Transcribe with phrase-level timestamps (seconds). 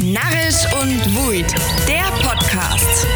[0.00, 1.52] Narrisch und Wuid,
[1.88, 3.06] der Podcast.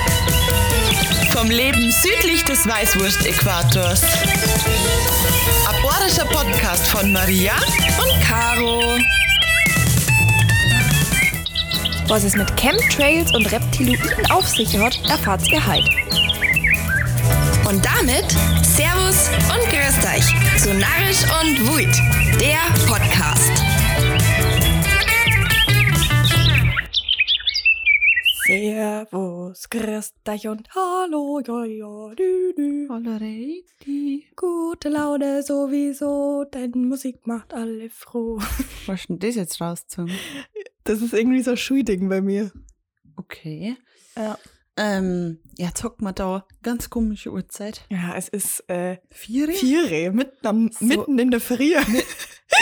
[1.30, 4.02] Vom Leben südlich des Weißwurst-Äquators.
[5.68, 7.52] Aborischer Podcast von Maria
[8.02, 8.98] und Caro.
[12.08, 15.88] Was es mit Chemtrails und Reptiloiden auf sich hat, erfahrt's ihr heute.
[17.68, 18.28] Und damit
[18.74, 21.94] Servus und Grüßt euch zu Narrisch und Wuid,
[22.40, 23.71] der Podcast.
[28.52, 32.86] Servus, grüßt euch und hallo, ja, ja, dü, dü.
[32.90, 34.26] Alrighty.
[34.36, 38.38] Gute Laune sowieso, denn Musik macht alle froh.
[38.84, 40.14] Was ist denn das jetzt rausgezogen?
[40.84, 42.52] Das ist irgendwie so ein Schulding bei mir.
[43.16, 43.78] Okay.
[44.18, 44.36] Ja.
[44.76, 47.86] Ähm, ja, zockt mal da ganz komische Uhrzeit.
[47.88, 49.48] Ja, es ist äh, Vier?
[49.48, 50.84] Viere, mitten, am, So.
[50.84, 51.72] mitten in der Früh.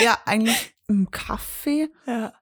[0.05, 1.89] Ja, eigentlich im Kaffee.
[2.07, 2.33] Ja.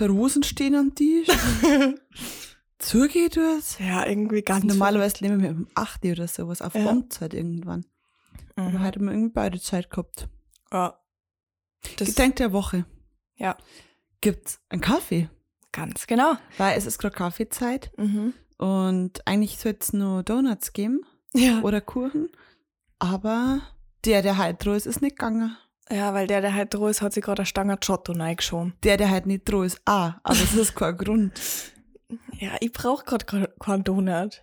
[0.00, 1.28] Rosen stehen am Tisch.
[2.86, 3.78] Zugeht was.
[3.78, 6.84] ja, irgendwie ganz Normalerweise leben wir um 8 Uhr oder sowas auf Ja.
[6.86, 7.84] Raumzeit irgendwann.
[8.54, 8.82] Aber Mhm.
[8.84, 10.28] heute haben wir irgendwie beide Zeit gehabt.
[10.72, 10.98] Ja.
[11.98, 12.84] Das, Gedenk der Woche.
[13.36, 13.56] ja,
[14.20, 15.28] Gibt's einen Kaffee?
[15.72, 16.36] ganz genau.
[16.58, 18.32] Weil es ist gerade Kaffeezeit Mhm.
[18.56, 21.00] und eigentlich soll es nur Donuts geben.
[21.34, 21.60] Ja.
[21.60, 22.30] oder Kuchen.
[22.98, 23.60] Aber
[24.06, 25.54] der, der halt droh ist, ist nicht gegangen.
[25.90, 28.72] ja, weil der, der halt droh ist, hat sich gerade eine Stange Giotto reingeschoben.
[28.84, 31.32] Der, der halt nicht droh ist, ah, aber das ist kein Grund.
[32.38, 34.42] Ja, ich brauche gerade keinen Donut.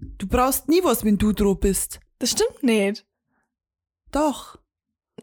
[0.00, 2.00] Du brauchst nie was, wenn du droh bist.
[2.18, 3.06] Das stimmt nicht.
[4.12, 4.58] Doch.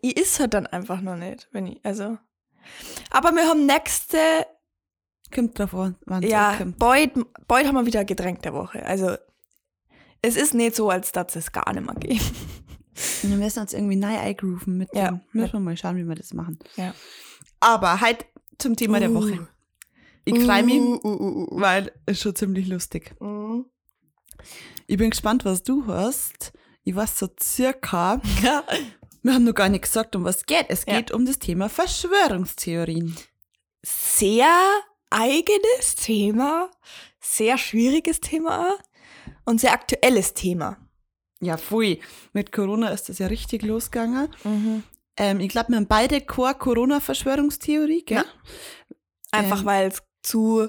[0.01, 2.17] Ich is halt dann einfach noch nicht, wenn ich, also.
[3.11, 4.17] Aber wir haben nächste,
[5.33, 6.77] Kommt drauf an, wann ja, kommt.
[6.79, 7.11] bald,
[7.47, 8.85] bald haben wir wieder Getränk der Woche.
[8.85, 9.17] Also,
[10.21, 12.21] es ist nicht so, als dass es gar nicht mehr geht.
[13.23, 15.09] Und wir müssen uns irgendwie neu eingrooven mit Ja.
[15.11, 15.21] dem.
[15.33, 16.57] Müssen wir mal schauen, wie wir das machen.
[16.75, 16.93] Ja.
[17.59, 18.25] Aber halt
[18.57, 19.15] zum Thema der Uh.
[19.15, 19.47] Woche.
[20.27, 21.61] Ich freu mich, Uh, uh, uh, uh.
[21.61, 23.15] weil es schon ziemlich lustig.
[23.21, 23.65] Mhm.
[24.87, 26.53] Ich bin gespannt, was du hast.
[26.83, 28.63] Ich weiß so circa, Ja.
[29.23, 30.65] wir haben noch gar nicht gesagt, um was es geht.
[30.69, 30.97] Es Ja.
[30.97, 33.15] geht um das Thema Verschwörungstheorien.
[33.83, 34.49] Sehr
[35.09, 36.69] eigenes Thema,
[37.21, 38.75] sehr schwieriges Thema
[39.45, 40.77] und sehr aktuelles Thema.
[41.39, 42.01] Ja, pfui.
[42.33, 44.29] Mit Corona ist das ja richtig losgegangen.
[44.43, 44.83] Mhm.
[45.17, 48.25] Ähm, ich glaube, wir haben beide keine Corona-Verschwörungstheorie, gell?
[49.31, 49.65] Einfach Ähm.
[49.65, 50.67] weil es zu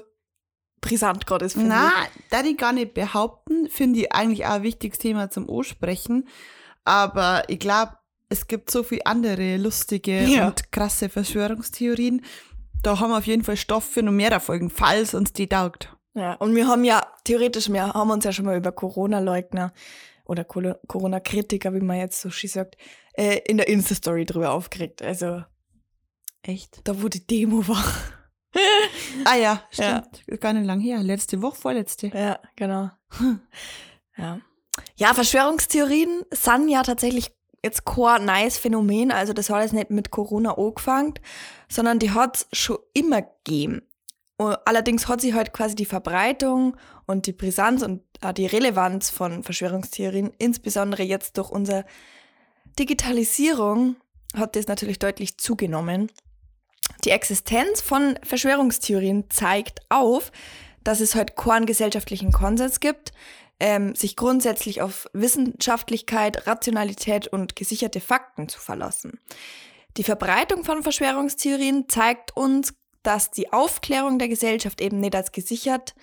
[0.81, 1.57] brisant gerade ist.
[1.57, 1.91] Na,
[2.29, 6.27] da ich gar nicht behaupten, finde ich eigentlich auch ein wichtiges Thema zum Ansprechen.
[6.85, 7.93] Aber ich glaube,
[8.29, 10.47] es gibt so viele andere lustige Ja.
[10.47, 12.23] und krasse Verschwörungstheorien.
[12.81, 15.93] Da haben wir auf jeden Fall Stoff für noch mehr Folgen, falls uns die taugt.
[16.13, 19.73] Ja, und wir haben ja, theoretisch, wir haben uns ja schon mal über Corona-Leugner
[20.25, 22.77] oder Corona-Kritiker, wie man jetzt so schön sagt,
[23.13, 25.01] äh, in der Insta-Story drüber aufgeregt.
[25.01, 25.43] Also,
[26.41, 26.81] Echt?
[26.85, 27.83] da wo die Demo war.
[29.25, 30.03] Ah ja, Ja.
[30.11, 30.41] stimmt.
[30.41, 31.03] Gar nicht lang her.
[31.03, 32.07] Letzte Woche, vorletzte.
[32.07, 32.89] Ja, genau.
[34.17, 34.39] ja.
[34.95, 37.31] Ja, Verschwörungstheorien sind ja tatsächlich
[37.63, 39.11] jetzt kein nice Phänomen.
[39.11, 41.15] Also das hat jetzt nicht mit Corona angefangen,
[41.69, 43.81] sondern die hat es schon immer gegeben.
[44.37, 49.43] Allerdings hat sich halt quasi die Verbreitung und die Brisanz und auch die Relevanz von
[49.43, 51.83] Verschwörungstheorien, insbesondere jetzt durch unsere
[52.79, 53.97] Digitalisierung,
[54.33, 56.09] hat das natürlich deutlich zugenommen.
[57.05, 60.31] Die Existenz von Verschwörungstheorien zeigt auf,
[60.83, 63.11] dass es heute keinen gesellschaftlichen Konsens gibt,
[63.59, 69.19] ähm, sich grundsätzlich auf Wissenschaftlichkeit, Rationalität und gesicherte Fakten zu verlassen.
[69.97, 72.73] Die Verbreitung von Verschwörungstheorien zeigt uns,
[73.03, 75.95] dass die Aufklärung der Gesellschaft eben nicht als gesichert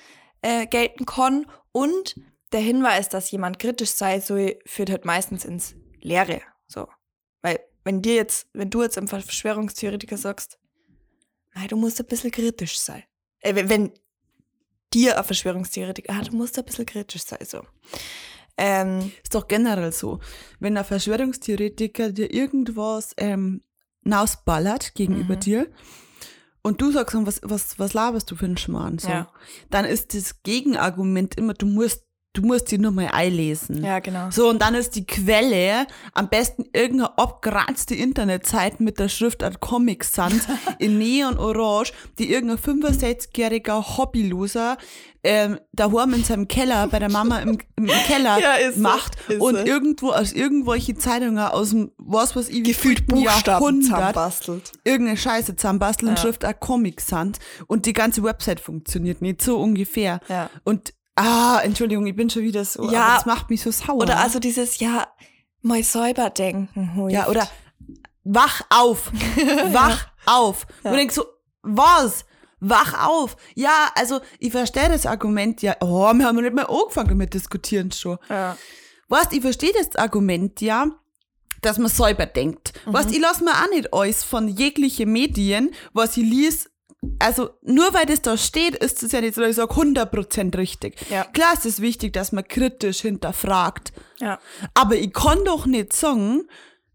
[0.42, 2.16] äh, gelten kann und
[2.52, 6.40] der Hinweis, dass jemand kritisch sei, so führt halt meistens ins Leere.
[6.66, 6.88] So.
[7.42, 10.58] Weil, wenn dir jetzt, wenn du jetzt einem Verschwörungstheoretiker sagst,
[11.56, 13.02] nein, du musst ein bisschen kritisch sein.
[13.40, 13.92] Äh, wenn, wenn
[14.94, 17.62] dir ein Verschwörungstheoretiker, ah, du musst ein bisschen kritisch sein, so.
[18.58, 20.20] Ähm, Ist doch generell so.
[20.60, 23.60] Wenn ein Verschwörungstheoretiker dir irgendwas ähm,
[24.02, 25.40] nausballert gegenüber Mhm.
[25.40, 25.66] dir
[26.62, 28.98] und du sagst, was, was, was laberst du für einen Schmarrn?
[28.98, 29.30] So, Ja.
[29.70, 32.05] Dann ist das Gegenargument immer, du musst,
[32.36, 33.84] du musst dir nur mal einlesen.
[33.84, 34.30] ja, genau.
[34.30, 40.04] So, und dann ist die Quelle am besten irgendeine abgeranzte Internetseite mit der Schriftart Comic
[40.04, 40.46] Sans
[40.78, 44.76] in Neon Orange, die irgendein 65-jähriger Hobbyloser
[45.28, 49.40] ähm, daheim in seinem Keller bei der Mama im, im Keller Ja, so, macht ist
[49.40, 49.64] und so.
[49.64, 54.70] irgendwo aus irgendwelche Zeitungen aus dem, was weiß ich, Gefühlt Buchstaben zusammenbastelt.
[54.84, 56.16] irgendeine Scheiße zusammenbasteln, Ja.
[56.16, 60.20] Schriftart Comic Sans und die ganze Website funktioniert nicht, so ungefähr.
[60.28, 60.48] Ja.
[60.62, 63.16] Und, ah, Entschuldigung, ich bin schon wieder so, Ja.
[63.16, 63.96] das macht mich so sauer.
[63.96, 65.06] Oder also dieses, ja,
[65.62, 66.92] mal säuber denken.
[66.94, 67.12] Hui.
[67.12, 67.48] Ja, oder
[68.24, 69.10] wach auf,
[69.72, 70.66] wach auf.
[70.84, 71.24] Und ich so,
[71.62, 72.24] was?
[72.60, 73.36] Wach auf.
[73.54, 75.76] Ja, also ich verstehe das Argument ja.
[75.80, 78.18] Oh, wir haben nicht mal angefangen mit diskutieren schon.
[78.30, 78.56] Ja.
[79.08, 80.86] Weißt, ich verstehe das Argument ja,
[81.60, 82.72] dass man selber denkt.
[82.86, 82.92] Mhm.
[82.94, 86.70] Weißt, ich lasse mir auch nicht alles von jeglichen Medien, was ich lies.
[87.18, 90.56] Also, nur weil das da steht, ist es ja nicht so, dass ich sage, 100%
[90.56, 90.96] richtig.
[91.10, 91.24] Ja.
[91.24, 93.92] Klar ist es wichtig, dass man kritisch hinterfragt.
[94.20, 94.38] Ja.
[94.74, 96.48] Aber ich kann doch nicht sagen,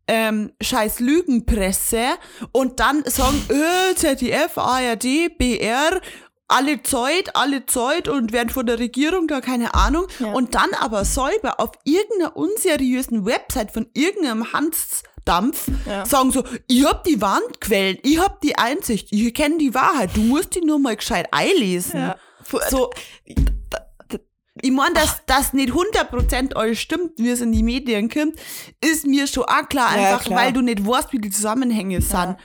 [0.08, 2.04] ähm, scheiß Lügenpresse
[2.52, 6.02] und dann sagen, äh, ZDF, ARD, BR,
[6.52, 10.08] alle Zeit, alle Zeit und werden von der Regierung da keine Ahnung.
[10.20, 10.34] Ja.
[10.34, 14.52] Und dann aber selber auf irgendeiner unseriösen Website von irgendeinem
[15.28, 16.06] Hansdampf Ja.
[16.06, 20.22] sagen so, ich hab die Wandquellen, ich hab die Einsicht, ich kenne die Wahrheit, du
[20.22, 22.00] musst die nur mal gescheit einlesen.
[22.00, 22.16] Ja.
[22.70, 22.90] So,
[24.62, 28.36] ich meine, dass das nicht 100% alles stimmt, wie es in die Medien kommt,
[28.82, 30.40] ist mir schon auch klar, Ja, einfach klar.
[30.40, 32.36] weil du nicht weißt, wie die Zusammenhänge sind.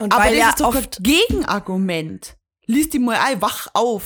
[0.00, 2.36] Und Aber das ja ist doch oft ein Gegenargument.
[2.66, 4.04] Lies die mal ein, wach auf.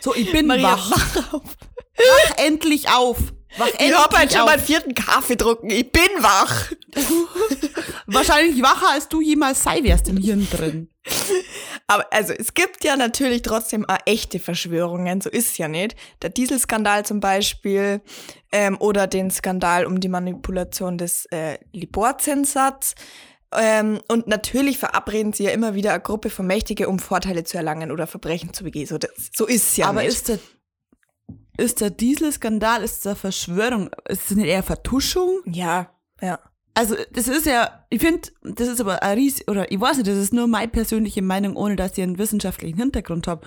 [0.00, 0.90] So, ich bin Maria, wach.
[1.32, 3.18] Wach endlich auf.
[3.56, 4.46] Wach Ich hab halt schon auf.
[4.48, 5.70] meinen vierten Kaffee drucken.
[5.70, 6.72] Ich bin wach.
[8.06, 10.88] Wahrscheinlich wacher, als du jemals sei wärst im Hirn drin.
[11.86, 15.96] Aber also es gibt ja natürlich trotzdem auch echte Verschwörungen, so ist ja nicht.
[16.22, 18.00] Der Dieselskandal zum Beispiel
[18.52, 22.94] ähm, oder den Skandal um die Manipulation des äh, Libor-Zinssatz.
[23.56, 27.56] Ähm, und natürlich verabreden sie ja immer wieder eine Gruppe von Mächtige, um Vorteile zu
[27.56, 28.86] erlangen oder Verbrechen zu begehen.
[28.86, 30.08] So, das, so ist ja Aber nicht.
[30.12, 30.38] ist der,
[31.56, 35.40] ist der Dieselskandal, ist der Verschwörung, ist das nicht eher Vertuschung?
[35.46, 35.90] ja,
[36.20, 36.38] ja.
[36.76, 40.08] Also, das ist ja, ich finde, das ist aber ein Ries, oder ich weiß nicht,
[40.08, 43.46] das ist nur meine persönliche Meinung, ohne dass ich einen wissenschaftlichen Hintergrund habe.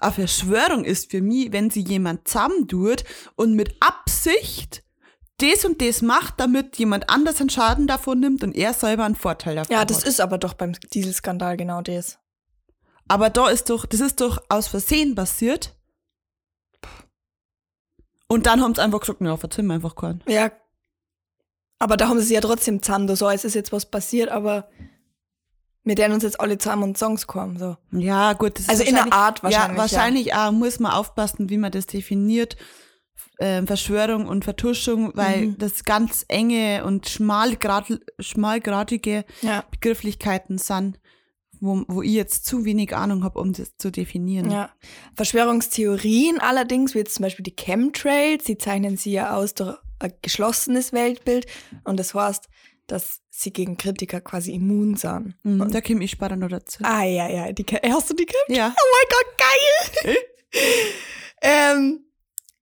[0.00, 3.04] Eine Verschwörung ist für mich, wenn sie jemand zusammentut
[3.36, 4.82] und mit Absicht
[5.42, 9.14] das und das macht, damit jemand anders einen Schaden davon nimmt und er selber einen
[9.14, 10.06] Vorteil davon Ja, das hat.
[10.08, 12.18] ist aber doch beim Dieselskandal genau das.
[13.08, 15.76] Aber da ist doch, das ist doch aus Versehen passiert.
[18.28, 20.22] Und dann haben sie einfach gesagt, ja, verziehen wir einfach keinen.
[20.28, 20.50] Ja.
[21.78, 24.68] Aber da haben sie ja trotzdem zusammen, so es ist jetzt was passiert, aber
[25.84, 27.58] wir werden uns jetzt alle zusammen und Songs kommen.
[27.58, 27.76] So.
[27.92, 28.54] Ja, gut.
[28.54, 31.72] Das ist Also in der Art wahrscheinlich, Ja, wahrscheinlich auch muss man aufpassen, wie man
[31.72, 32.56] das definiert.
[33.40, 35.58] Ähm, Verschwörung und Vertuschung, weil Mhm.
[35.58, 37.84] das ganz enge und schmalgrad,
[38.18, 39.64] schmalgradige Ja.
[39.70, 40.98] Begrifflichkeiten sind,
[41.60, 44.50] wo, wo ich jetzt zu wenig Ahnung habe, um das zu definieren.
[44.50, 44.70] Ja.
[45.14, 50.12] Verschwörungstheorien allerdings, wie jetzt zum Beispiel die Chemtrails, die zeichnen sie ja aus durch ein
[50.22, 51.46] geschlossenes Weltbild
[51.84, 52.48] und das heißt,
[52.86, 55.34] dass sie gegen Kritiker quasi immun sind.
[55.42, 56.82] Mhm, da komme ich später noch dazu.
[56.82, 57.52] Ah, ja, ja.
[57.52, 58.56] Die, hast du die Chemtrails?
[58.56, 58.74] Ja.
[58.76, 60.16] Oh mein Gott, geil!
[61.42, 62.04] ähm,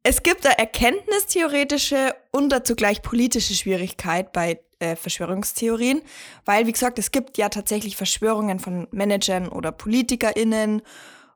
[0.03, 6.03] es gibt eine erkenntnistheoretische und dazu gleich politische Schwierigkeit bei äh, Verschwörungstheorien,
[6.45, 10.83] weil, wie gesagt, es gibt ja tatsächlich Verschwörungen von Managern oder PolitikerInnen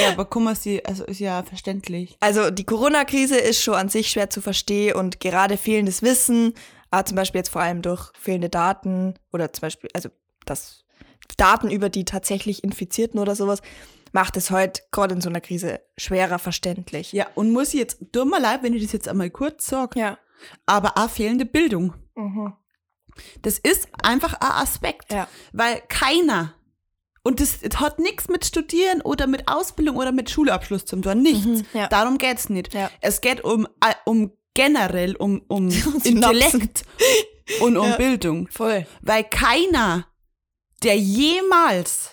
[0.00, 2.16] Ja, aber guck mal, sie, also ist ja verständlich.
[2.20, 6.54] Also die Corona-Krise ist schon an sich schwer zu verstehen und gerade fehlendes Wissen,
[6.90, 10.08] ah, zum Beispiel jetzt vor allem durch fehlende Daten oder zum Beispiel, also
[10.46, 10.84] das
[11.36, 13.60] Daten über die tatsächlich Infizierten oder sowas,
[14.12, 17.12] macht es heute gerade in so einer Krise schwerer verständlich.
[17.12, 20.00] Ja, und muss ich jetzt, tut mir leid, wenn ich das jetzt einmal kurz sage,
[20.00, 20.18] Ja.
[20.66, 21.94] aber auch fehlende Bildung.
[22.16, 22.54] Mhm.
[23.42, 25.28] Das ist einfach ein Aspekt, Ja.
[25.52, 26.54] weil keiner
[27.22, 31.22] Und das, das hat nichts mit Studieren oder mit Ausbildung oder mit Schulabschluss zu tun.
[31.22, 31.44] Nichts.
[31.46, 31.88] Mhm, ja.
[31.88, 32.72] Darum geht's nicht.
[32.74, 32.90] Ja.
[33.00, 35.68] Es geht um, äh, um generell um, um.
[36.04, 36.84] Intellekt
[37.60, 37.96] und um Ja.
[37.96, 38.48] Bildung.
[38.50, 38.86] Voll.
[39.02, 40.06] Weil keiner,
[40.82, 42.12] der jemals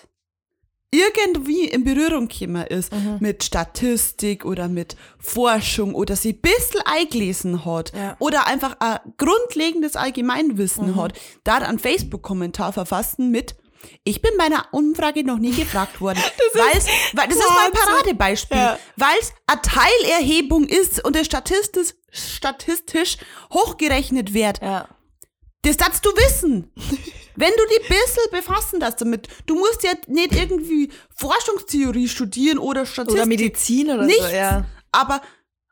[0.92, 3.16] irgendwie in Berührung gekommen ist Mhm.
[3.20, 8.10] mit Statistik oder mit Forschung oder sie ein bisschen eingelesen hat Ja.
[8.10, 8.16] Mhm.
[8.20, 11.12] oder einfach ein grundlegendes Allgemeinwissen hat,
[11.44, 13.56] da einen Facebook-Kommentar verfassen mit
[14.04, 16.18] ich bin bei einer Umfrage noch nie gefragt worden.
[16.54, 17.72] weil's, weil, das ist mein.
[17.72, 18.56] Paradebeispiel.
[18.56, 18.78] Ja.
[18.96, 23.18] Weil es eine Teilerhebung ist und es statistisch, statistisch
[23.52, 24.60] hochgerechnet wird.
[24.62, 24.88] Ja.
[25.62, 26.72] Das darfst du wissen.
[27.36, 29.28] Wenn du dich ein bisschen befassen darfst damit.
[29.44, 33.18] Du musst ja nicht irgendwie Forschungstheorie studieren oder Statistik.
[33.18, 34.30] Oder Medizin oder Nichts.
[34.30, 34.64] so, ja.
[34.92, 35.20] Aber,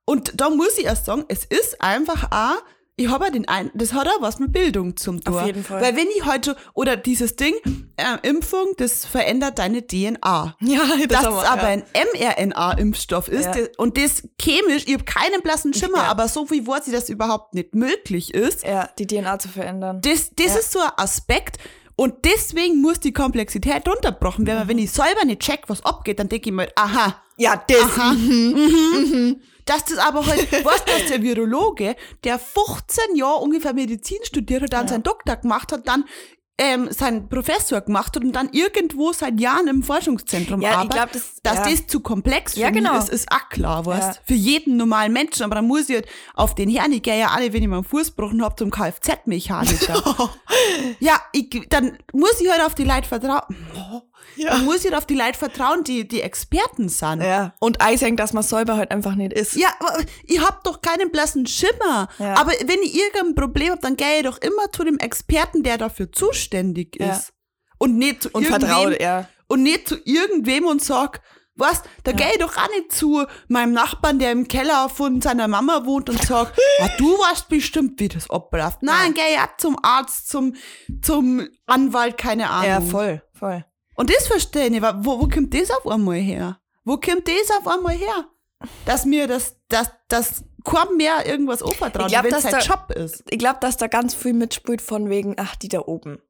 [0.05, 2.63] und da muss ich erst sagen, es ist einfach auch,
[2.97, 5.35] ich habe den ein, das hat auch was mit Bildung zum tun.
[5.35, 5.83] Auf jeden Fall.
[5.83, 7.55] Weil wenn ich heute, oder dieses Ding,
[7.97, 10.57] äh, Impfung, das verändert deine DNA.
[10.61, 11.69] Ja, das es wir, aber ja.
[11.69, 11.83] ein
[12.15, 13.53] mRNA-Impfstoff ist Ja.
[13.53, 16.05] das, und das chemisch, ich habe keinen blassen Schimmer, Ja.
[16.05, 20.01] aber so wie weiß ich, dass überhaupt nicht möglich ist, Ja, die DNA zu verändern.
[20.03, 21.59] das, das ist so ein Aspekt.
[21.97, 24.61] Und deswegen muss die Komplexität runterbrochen werden.
[24.63, 27.83] Weil wenn ich selber nicht check, was abgeht, dann denke ich mir, aha, Ja, das.
[27.83, 29.41] aha, mhm.
[29.66, 34.62] Dass das aber halt, weißt du, dass der Virologe, der 15 Jahre ungefähr Medizin studiert
[34.64, 36.04] hat, dann seinen Doktor gemacht hat, dann
[36.56, 40.94] ähm, seinen Professor gemacht hat und dann irgendwo seit Jahren im Forschungszentrum Ja, ich arbeitet,
[40.94, 41.71] glaub, das- dass ja.
[41.75, 42.97] das zu komplex für Ja, genau.
[42.97, 44.21] ist, ist auch klar, weißt Ja.
[44.25, 47.30] Für jeden normalen Menschen, aber dann muss ich halt auf den Herrn, ich gehe ja
[47.30, 50.30] alle, wenn ich mal einen Fuß gebrochen habe, zum Kfz-Mechaniker.
[51.00, 53.42] ja, ich, dann muss ich halt auf die Leute vertrauen.
[54.43, 57.23] Dann muss ich halt auf die Leute vertrauen, die, die Experten sind.
[57.23, 57.54] Ja.
[57.61, 59.57] Und Eiseng, dass man selber halt einfach nicht ist.
[59.57, 59.69] Ja,
[60.25, 62.09] ich hab doch keinen blassen Schimmer.
[62.19, 62.37] Ja.
[62.38, 65.78] Aber wenn ich irgendein Problem hab, dann gehe ich doch immer zu dem Experten, der
[65.78, 67.12] dafür zuständig Ja.
[67.12, 67.33] ist.
[67.78, 69.28] Und nicht zu Und vertraut, ja.
[69.47, 71.21] Und nicht zu irgendwem und sag,
[71.57, 75.47] was, da gehe ich doch auch nicht zu meinem Nachbarn, der im Keller von seiner
[75.47, 78.83] Mama wohnt und sag, ah, du weißt bestimmt, wie das abläuft.
[78.83, 80.57] Nein, gehe ich auch zum Arzt, zum,
[81.02, 82.69] zum Anwalt, keine Ahnung.
[82.69, 83.64] Ja, voll, voll.
[83.95, 84.83] Und das verstehe ich nicht.
[84.83, 86.59] Wo, wo kommt das auf einmal her?
[86.85, 88.29] Wo kommt das auf einmal her?
[88.87, 93.25] Dass mir das, dass, dass kaum mehr irgendwas anvertraut, wenn es da- Job ist.
[93.31, 96.21] Ich glaube, dass da ganz viel mitspielt von wegen, ach, die da oben.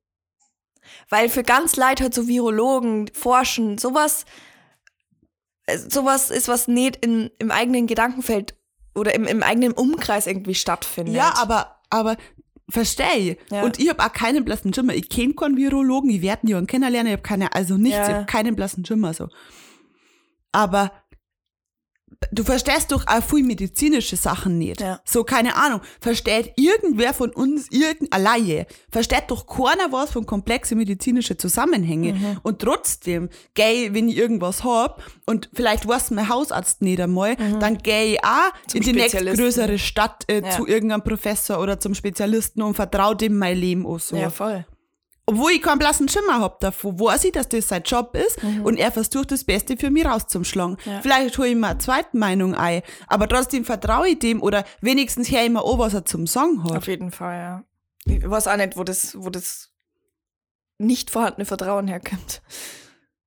[1.09, 4.25] Weil für ganz Leid halt so Virologen, Forschen, sowas,
[5.66, 8.54] äh, sowas ist, was nicht in, im eigenen Gedankenfeld
[8.94, 11.14] oder im, im eigenen Umkreis irgendwie stattfindet.
[11.14, 12.16] Ja, aber, aber
[12.68, 13.37] verstehe.
[13.50, 13.62] Ja.
[13.64, 14.94] Und ich habe auch keinen blassen Schimmer.
[14.94, 18.09] Ich kenne keinen Virologen, ich werde ihn kennenlernen, ich habe keine, also nichts, Ja.
[18.09, 19.28] ich habe keinen blassen Schimmer so.
[20.52, 20.92] Aber
[22.33, 24.80] du verstehst doch auch viel medizinische Sachen nicht.
[24.80, 25.00] Ja.
[25.04, 25.80] So, keine Ahnung.
[26.00, 28.66] Versteht irgendwer von uns irgendein Laie?
[28.90, 32.14] Versteht doch keiner was von komplexe medizinische Zusammenhänge.
[32.14, 32.40] Mhm.
[32.42, 37.78] Und trotzdem, geh, wenn ich irgendwas hab und vielleicht weiß mein Hausarzt nicht einmal, dann
[37.78, 38.68] geh ich auch Mhm.
[38.68, 40.50] Zum in die nächstgrößere Stadt äh, Ja.
[40.50, 44.16] zu irgendeinem Professor oder zum Spezialisten und vertraue dem mein Leben auch so.
[44.16, 44.64] ja, voll.
[45.26, 48.76] Obwohl ich keinen blassen Schimmer hab davon, weiß ich, dass das sein Job ist und
[48.76, 50.76] er versucht das Beste für mich rauszuschlagen.
[50.85, 50.93] Mhm.
[50.93, 51.00] Ja.
[51.00, 55.31] Vielleicht hole ich mir eine zweite Meinung ein, aber trotzdem vertraue ich dem oder wenigstens
[55.31, 56.76] höre ich mir an, was er zum Song hat.
[56.76, 57.64] Auf jeden Fall, ja.
[58.04, 59.71] Ich weiß auch nicht, wo das, wo das
[60.76, 62.43] nicht vorhandene Vertrauen herkommt.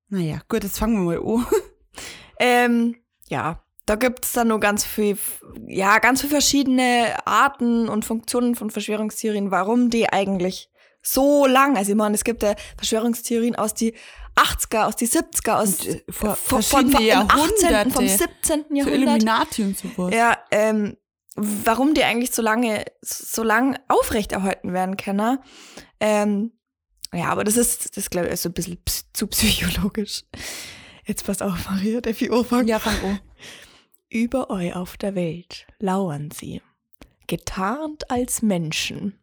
[0.09, 1.45] Naja, gut, jetzt fangen wir mal an.
[2.39, 2.97] Ähm,
[3.29, 5.17] ja, da gibt's dann nur ganz viel,
[5.65, 10.69] ja, ganz viele verschiedene Arten und Funktionen von Verschwörungstheorien, warum die eigentlich
[11.13, 13.93] so lang, also ich meine, es gibt ja Verschwörungstheorien aus die
[14.35, 17.91] 80er, aus die 70er, aus Und, äh, vor von, verschiedene vom 18., Jahrhunderte.
[17.91, 18.65] vom 17.
[18.69, 18.99] So Jahrhundert.
[18.99, 20.13] Illuminati und sowas.
[20.13, 20.97] Ja, ähm,
[21.35, 25.39] warum die eigentlich so lange, so lang aufrechterhalten werden können.
[25.99, 26.51] Ähm,
[27.13, 28.77] ja, aber das ist, das glaube ich, ist so ein bisschen
[29.13, 30.23] zu psychologisch.
[31.05, 32.67] Jetzt passt auf, Maria, der viel Ohrfang.
[32.67, 33.19] Ja, fang an.
[34.09, 36.61] Über euch auf der Welt lauern sie,
[37.27, 39.17] getarnt als Menschen,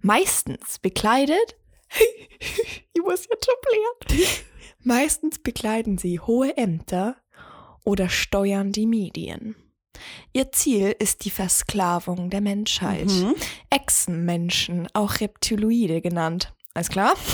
[0.00, 1.56] meistens bekleidet,
[2.92, 4.26] ich muss jetzt schon blären,
[4.80, 7.16] meistens bekleiden sie hohe Ämter
[7.84, 9.56] oder steuern die Medien.
[10.32, 13.06] Ihr Ziel ist die Versklavung der Menschheit.
[13.06, 13.34] Mhm.
[13.70, 16.52] Echsenmenschen, auch Reptiloide genannt.
[16.74, 17.14] Alles klar?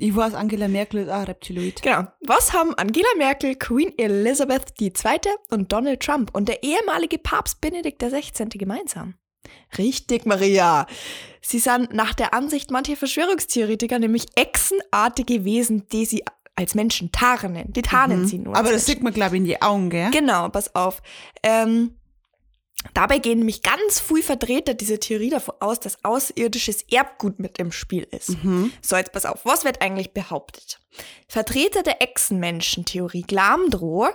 [0.00, 1.82] Ich weiß, Angela Merkel ist auch Reptiloid.
[1.82, 2.04] Genau.
[2.20, 4.92] Was haben Angela Merkel, Queen Elizabeth II.
[5.50, 8.46] und Donald Trump und der ehemalige Papst Benedikt XVI.
[8.50, 9.14] gemeinsam?
[9.76, 10.86] Richtig, Maria.
[11.40, 16.24] Sie sind nach der Ansicht mancher Verschwörungstheoretiker nämlich echsenartige Wesen, die sie
[16.56, 17.72] als Menschen tarnen.
[17.72, 18.54] Die tarnen sie nur.
[18.54, 18.58] Mhm.
[18.58, 20.10] Aber das sieht man, glaube ich, in die Augen, gell?
[20.10, 21.00] Genau, pass auf.
[21.42, 21.94] Ähm,
[22.94, 27.72] Dabei gehen nämlich ganz viele Vertreter dieser Theorie davon aus, dass außerirdisches Erbgut mit im
[27.72, 28.36] Spiel ist.
[28.82, 30.78] So, jetzt pass auf, was wird eigentlich behauptet?
[31.26, 34.08] Vertreter der Echsenmenschen-Theorie glauben droh,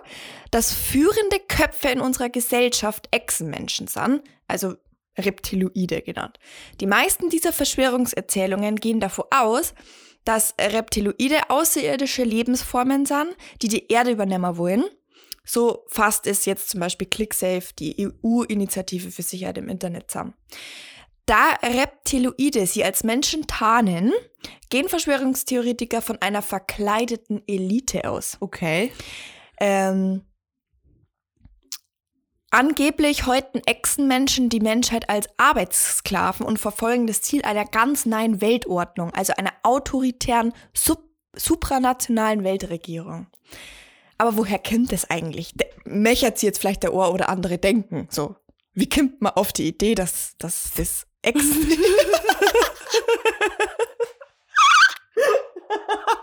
[0.50, 4.76] dass führende Köpfe in unserer Gesellschaft Echsenmenschen sind, also
[5.18, 6.40] Reptiloide genannt.
[6.80, 9.74] Die meisten dieser Verschwörungserzählungen gehen davon aus,
[10.26, 14.86] dass Reptiloide außerirdische Lebensformen sind, die die Erde übernehmen wollen.
[15.46, 20.34] So fasst es jetzt zum Beispiel ClickSafe, die EU-Initiative für Sicherheit im Internet zusammen.
[21.26, 24.12] Da Reptiloide sie als Menschen tarnen,
[24.70, 28.38] gehen Verschwörungstheoretiker von einer verkleideten Elite aus.
[28.40, 28.92] Okay.
[29.60, 30.24] Ähm,
[32.54, 39.12] angeblich häuten Echsenmenschen die Menschheit als Arbeitssklaven und verfolgen das Ziel einer ganz neuen Weltordnung,
[39.14, 41.00] also einer autoritären, sub
[41.36, 43.26] supranationalen Weltregierung.
[44.20, 45.56] Aber woher kommt das eigentlich?
[45.84, 48.08] Möchert sie jetzt vielleicht der Ohr oder andere denken?
[48.12, 48.36] So,
[48.76, 51.72] wie kommt man auf die Idee, dass, dass das Echsen...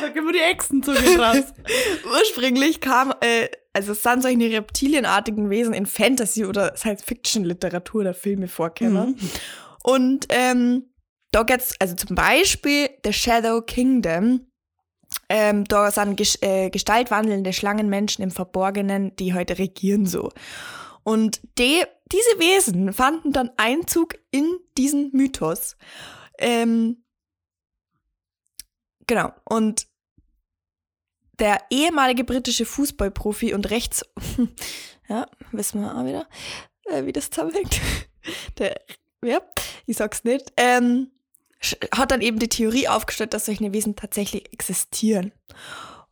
[0.00, 1.52] Da gehen wir die Echsenzunge raus.
[2.04, 8.48] Ursprünglich kam, äh, also es sind solche reptilienartigen Wesen in Fantasy- oder Science-Fiction-Literatur oder Filme
[8.48, 9.16] vorkommen.
[9.82, 10.86] Und ähm,
[11.30, 14.46] da geht's, also zum Beispiel The Shadow Kingdom,
[15.28, 20.30] ähm, da sind ges äh, gestaltwandelnde Schlangenmenschen im Verborgenen, die heute regieren so.
[21.04, 25.76] Und die, diese Wesen fanden dann Einzug in diesen Mythos.
[26.38, 27.02] Ähm,
[29.06, 29.32] genau.
[29.44, 29.86] Und
[31.38, 34.04] der ehemalige britische Fußballprofi und Rechts...
[35.08, 36.28] ja, wissen wir auch wieder,
[36.84, 37.80] äh, wie das zusammenhängt.
[38.58, 38.80] Der,
[39.24, 39.40] ja,
[39.86, 40.52] ich sag's nicht.
[40.56, 41.10] Ähm,
[41.94, 45.32] hat dann eben die Theorie aufgestellt, dass solche Wesen tatsächlich existieren.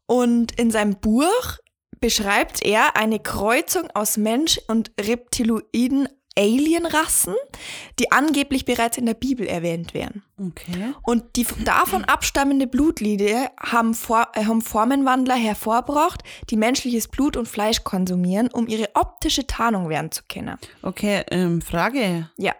[0.07, 1.59] Und in seinem Buch
[2.01, 7.35] beschreibt er eine Kreuzung aus Mensch und reptiloiden Alienrassen,
[7.99, 10.23] die angeblich bereits in der Bibel erwähnt werden.
[10.39, 10.95] Okay.
[11.03, 17.49] Und die davon abstammende Blutlinie haben, Vor äh, haben Formenwandler hervorgebracht, die menschliches Blut und
[17.49, 20.57] Fleisch konsumieren, um ihre optische Tarnung werden zu können.
[20.83, 22.31] Okay, ähm, Frage.
[22.39, 22.55] Ja.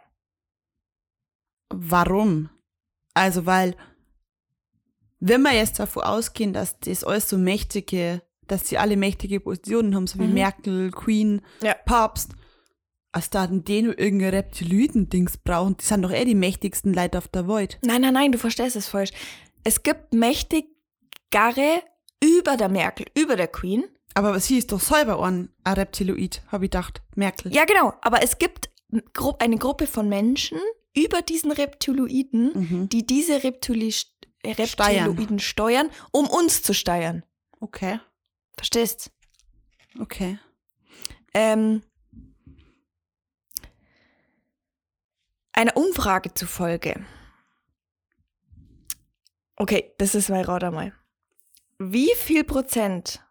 [1.73, 2.51] Warum?
[3.15, 3.77] Also, weil,
[5.21, 9.95] wenn wir jetzt davon ausgehen, dass das alles so mächtige, dass sie alle mächtige Positionen
[9.95, 10.35] haben, so wie Mhm.
[10.35, 11.75] Merkel, Queen, Ja.
[11.75, 12.33] Papst,
[13.13, 17.29] als da die nur irgendein Reptiloiden-Dings brauchen, die sind doch eh die mächtigsten Leute auf
[17.29, 17.79] der Welt.
[17.85, 19.11] Nein, nein, nein, du verstehst es falsch.
[19.65, 21.83] Es gibt mächtigere
[22.23, 23.85] über der Merkel, über der Queen.
[24.15, 27.03] Aber sie ist doch selber ein, ein Reptiloid, habe ich gedacht.
[27.15, 27.53] Merkel.
[27.55, 27.93] Ja, genau.
[28.01, 28.71] Aber es gibt
[29.39, 30.59] eine Gruppe von Menschen
[30.97, 32.89] über diesen Reptiloiden, Mhm.
[32.89, 33.95] die diese Reptili
[34.45, 37.25] Reptiloiden steuern, um uns zu steuern.
[37.61, 38.01] Okay,
[38.57, 39.11] Verstehst?
[40.01, 40.39] okay.
[41.35, 41.83] Ähm,
[45.61, 47.05] einer Umfrage zufolge.
[49.57, 50.95] Okay, das ist mein Rat einmal.
[51.79, 53.23] Wie viel Prozent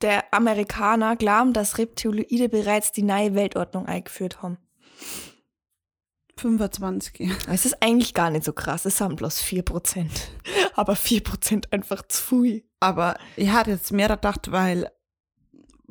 [0.00, 4.58] der Amerikaner glauben, dass Reptiloide bereits die neue Weltordnung eingeführt haben?
[6.36, 7.28] 25.
[7.48, 10.30] Es ist eigentlich gar nicht so krass, es sind bloß 4 Prozent.
[10.74, 12.64] Aber 4 Prozent einfach zu viel.
[12.78, 14.88] Aber ich hatte jetzt mehr gedacht, weil,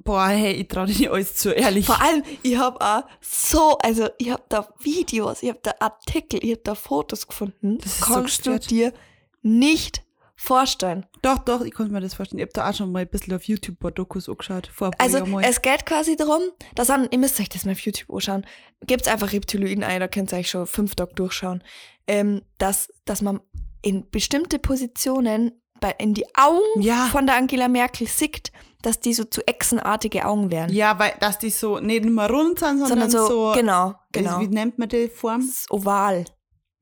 [0.04, 1.86] boah, hey, ich traue dir nicht alles zu ehrlich.
[1.86, 6.44] Vor allem, ich habe auch so, also ich habe da Videos, ich habe da Artikel,
[6.44, 7.78] ich habe da Fotos gefunden.
[7.80, 8.70] Das ist so Kannst du gestört.
[8.70, 8.94] dir
[9.42, 10.04] nicht
[10.36, 11.06] vorstellen.
[11.24, 12.40] Doch, doch, ich konnte mir das vorstellen.
[12.40, 14.68] Ich habe da auch schon mal ein bisschen auf YouTube paar Dokus angeschaut.
[14.68, 16.42] Vor ein paar Also es geht quasi darum,
[16.76, 18.46] dass an, ihr müsst euch das mal auf YouTube anschauen,
[18.86, 21.64] gibt's einfach Reptiloiden ein, da könnt ihr euch schon fünf Tag durchschauen,
[22.06, 23.42] ähm, dass, dass man
[23.82, 25.52] in bestimmte Positionen
[26.00, 27.06] in die Augen Ja.
[27.12, 30.74] von der Angela Merkel sieht, dass die so zu echsenartige Augen werden.
[30.74, 34.40] ja, weil, dass die so nicht immer rund sind, sondern, Sondern so, so, genau, genau.
[34.40, 35.50] Wie nennt man die Form?
[35.70, 36.26] Oval.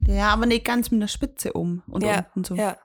[0.05, 2.55] Ja, aber nicht ganz mit der Spitze um und ja, unten so.
[2.55, 2.77] ja.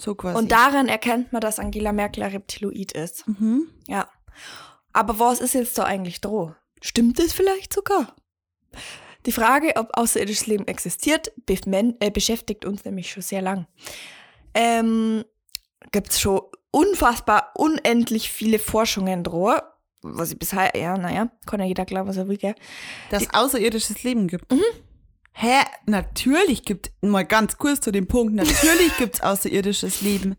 [0.00, 0.36] So quasi.
[0.36, 3.28] Und daran erkennt man, dass Angela Merkel ein Reptiloid ist.
[3.28, 3.68] Mhm.
[3.86, 4.08] Ja.
[4.92, 6.52] Aber was ist jetzt da eigentlich droh?
[6.82, 8.16] Stimmt das vielleicht sogar?
[9.26, 13.66] Die Frage, ob außerirdisches Leben existiert, äh, beschäftigt uns nämlich schon sehr lang.
[14.54, 15.24] Ähm,
[15.92, 16.40] Gibt es schon
[16.70, 19.54] unfassbar unendlich viele Forschungen droh.
[20.02, 22.54] Was ich bisher, ja, naja, kann ja jeder glauben, was er will, gell?
[23.10, 24.52] Dass es außerirdisches Leben gibt.
[24.52, 24.62] Mhm.
[25.32, 25.62] Hä?
[25.86, 30.36] Natürlich gibt, mal ganz kurz zu dem Punkt, natürlich gibt's außerirdisches Leben.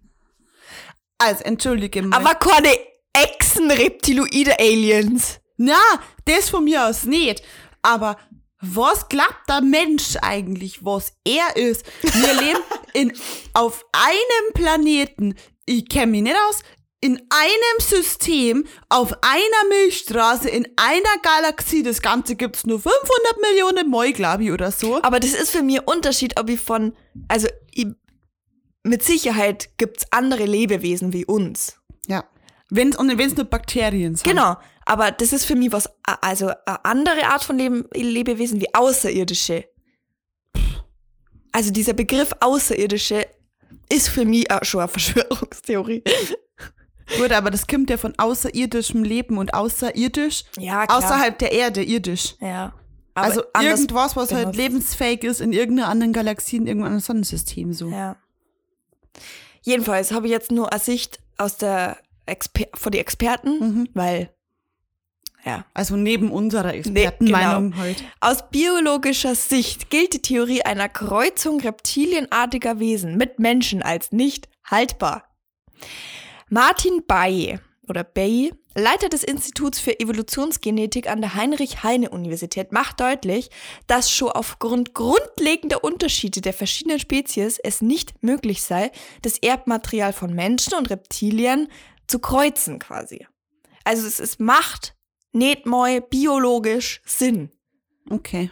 [1.18, 2.18] Also, entschuldige mal.
[2.18, 2.70] Aber keine
[3.14, 5.40] Echsen-Reptiloide-Aliens.
[5.58, 5.80] Na,
[6.26, 7.42] das von mir aus nicht.
[7.82, 8.18] Aber
[8.62, 11.86] was glaubt der Mensch eigentlich, was er ist?
[12.02, 12.60] Wir leben
[12.94, 13.14] in,
[13.54, 15.36] auf einem Planeten.
[15.66, 16.62] Ich kenne mich nicht aus.
[17.02, 23.06] in einem System, auf einer Milchstraße, in einer Galaxie, das Ganze gibt's nur 500
[23.42, 25.02] Millionen Mal, glaube ich, oder so.
[25.04, 26.96] Aber das ist für mich ein Unterschied, ob ich von,
[27.28, 27.88] also ich,
[28.84, 31.78] mit Sicherheit gibt's andere Lebewesen wie uns.
[32.08, 32.24] Ja.
[32.70, 34.28] Wenn's, und wenn's nur Bakterien sind.
[34.28, 34.56] Genau.
[34.86, 35.90] Aber das ist für mich was,
[36.22, 39.66] also eine andere Art von Leben, Lebewesen wie Außerirdische.
[41.52, 43.26] Also dieser Begriff Außerirdische
[43.92, 46.04] ist für mich auch schon eine Verschwörungstheorie.
[47.18, 50.98] Gut, aber das kommt ja von außerirdischem Leben und außerirdisch, Ja, klar.
[50.98, 52.36] außerhalb der Erde, irdisch.
[52.40, 52.74] Ja.
[53.14, 57.90] Aber also irgendwas, was halt lebensfähig ist in irgendeiner anderen Galaxie, in irgendeinem Sonnensystem so.
[57.90, 58.18] Ja.
[59.62, 63.90] Jedenfalls habe ich jetzt nur eine Sicht aus der Exper von den Experten, Mhm.
[63.94, 64.34] weil
[65.46, 65.66] ja.
[65.74, 68.04] Also neben unserer Expertenmeinung halt.
[68.20, 75.24] Aus biologischer Sicht gilt die Theorie einer Kreuzung reptilienartiger Wesen mit Menschen als nicht haltbar.
[76.50, 83.52] Martin Bay oder Bay, Leiter des Instituts für Evolutionsgenetik an der Heinrich-Heine-Universität, macht deutlich,
[83.86, 90.34] dass schon aufgrund grundlegender Unterschiede der verschiedenen Spezies es nicht möglich sei, das Erbmaterial von
[90.34, 91.68] Menschen und Reptilien
[92.08, 93.28] zu kreuzen quasi.
[93.84, 94.95] Also es, es macht
[95.36, 97.52] nicht mal biologisch Sinn
[98.10, 98.50] Okay.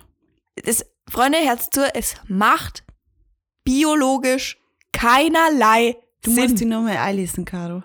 [0.64, 2.84] das, Freunde, Herz zu, es macht
[3.64, 4.58] biologisch
[4.92, 6.56] keinerlei Du musst Sinn.
[6.56, 7.84] die nochmal einlesen, Caro.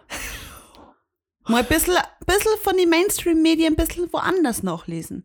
[1.48, 5.24] Mal ein bisschen, bisschen von den Mainstream-Medien ein bisschen woanders nachlesen.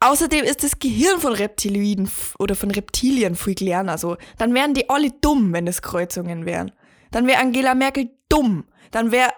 [0.00, 3.98] Außerdem ist das Gehirn von Reptiloiden oder von Reptilien viel kleiner.
[3.98, 4.16] So.
[4.38, 6.72] Dann wären die alle dumm, wenn es Kreuzungen wären.
[7.10, 8.64] Dann wäre Angela Merkel dumm.
[8.90, 9.30] Dann wäre,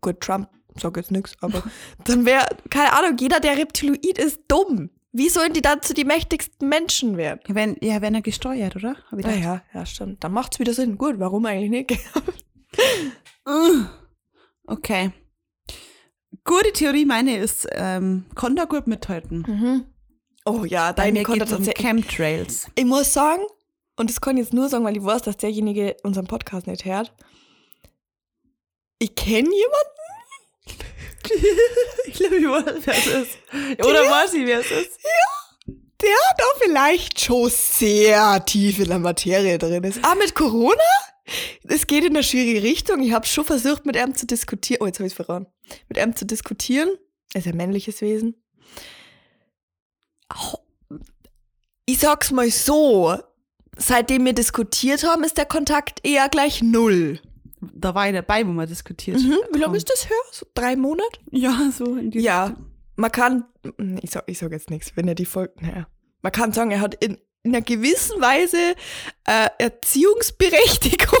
[0.00, 1.62] gut, Trump, sag jetzt nix, aber
[2.04, 4.90] dann wäre, keine Ahnung, jeder, der Reptiloid ist, dumm.
[5.12, 7.40] Wie sollen die dann zu die mächtigsten Menschen werden?
[7.48, 8.94] Ja, wenn, ja, wenn er gesteuert, oder?
[9.16, 10.22] Ja, ja, ja, stimmt.
[10.22, 10.98] Dann macht's wieder Sinn.
[10.98, 11.98] Gut, warum eigentlich nicht?
[14.66, 15.10] Okay.
[16.44, 19.84] Gute Theorie, meine ist, ähm, kann da gut mithalten.
[20.44, 21.64] Oh ja, deine konnte um.
[21.64, 22.68] Chemtrails.
[22.76, 23.42] Ich muss sagen,
[23.96, 26.84] und das kann ich jetzt nur sagen, weil ich weiß, dass derjenige unseren Podcast nicht
[26.84, 27.12] hört.
[28.98, 29.99] Ich kenne jemanden,
[32.06, 33.38] Ich glaube, ich weiß, wer es ist.
[33.84, 34.98] Oder weiß ich, wer es ist?
[36.00, 40.00] der da vielleicht schon sehr tief in der Materie drin ist.
[40.02, 40.80] Ah, mit Corona?
[41.64, 43.02] Es geht in eine schwierige Richtung.
[43.02, 44.82] Ich habe schon versucht, mit ihm zu diskutieren.
[44.82, 45.46] Oh, jetzt habe ich es verraten.
[45.88, 46.90] Mit ihm zu diskutieren.
[47.34, 48.42] Er ist ein männliches Wesen.
[50.28, 50.58] Au.
[51.86, 53.16] Ich sag's mal so.
[53.76, 57.20] Seitdem wir diskutiert haben, ist der Kontakt eher gleich null.
[57.60, 59.36] Da war ich dabei, wo wir diskutiert Mhm.
[59.52, 60.16] Wie lange ist das her?
[60.32, 61.20] So drei Monate?
[61.30, 62.56] Ja, so in die Ja,
[62.96, 63.44] man kann,
[64.02, 65.86] ich sag, ich sag jetzt nichts, wenn er die Folge, naja,
[66.22, 68.74] man kann sagen, er hat in, in einer gewissen Weise
[69.26, 71.18] äh, Erziehungsberechtigung,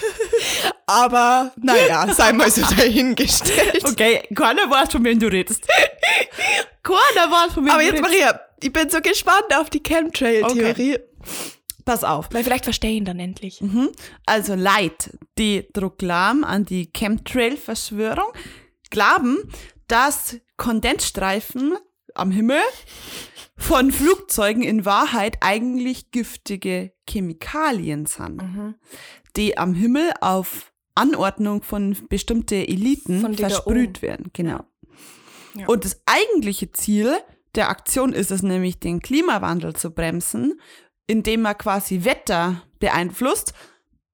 [0.86, 3.84] aber naja, sei mal so dahingestellt.
[3.84, 5.66] Okay, keiner weiß, von wem du redest.
[6.82, 8.10] keiner weiß, von wem Aber du jetzt, redest.
[8.20, 10.98] Maria, ich bin so gespannt auf die Chemtrail-Theorie,
[11.84, 12.28] Pass auf.
[12.32, 13.60] weil vielleicht verstehe ich ihn dann endlich.
[13.60, 13.90] Mhm.
[14.26, 18.32] Also Leid, die Drucklam an die Chemtrail-Verschwörung,
[18.90, 19.38] glauben,
[19.88, 21.74] dass Kondensstreifen
[22.14, 22.60] am Himmel
[23.56, 28.74] von Flugzeugen in Wahrheit eigentlich giftige Chemikalien sind, Mhm.
[29.36, 34.30] die am Himmel auf Anordnung von bestimmten Eliten Von versprüht werden.
[34.34, 34.60] Genau.
[35.54, 35.66] Ja.
[35.66, 37.16] Und das eigentliche Ziel
[37.54, 40.60] der Aktion ist es nämlich, den Klimawandel zu bremsen,
[41.12, 43.52] indem man quasi Wetter beeinflusst.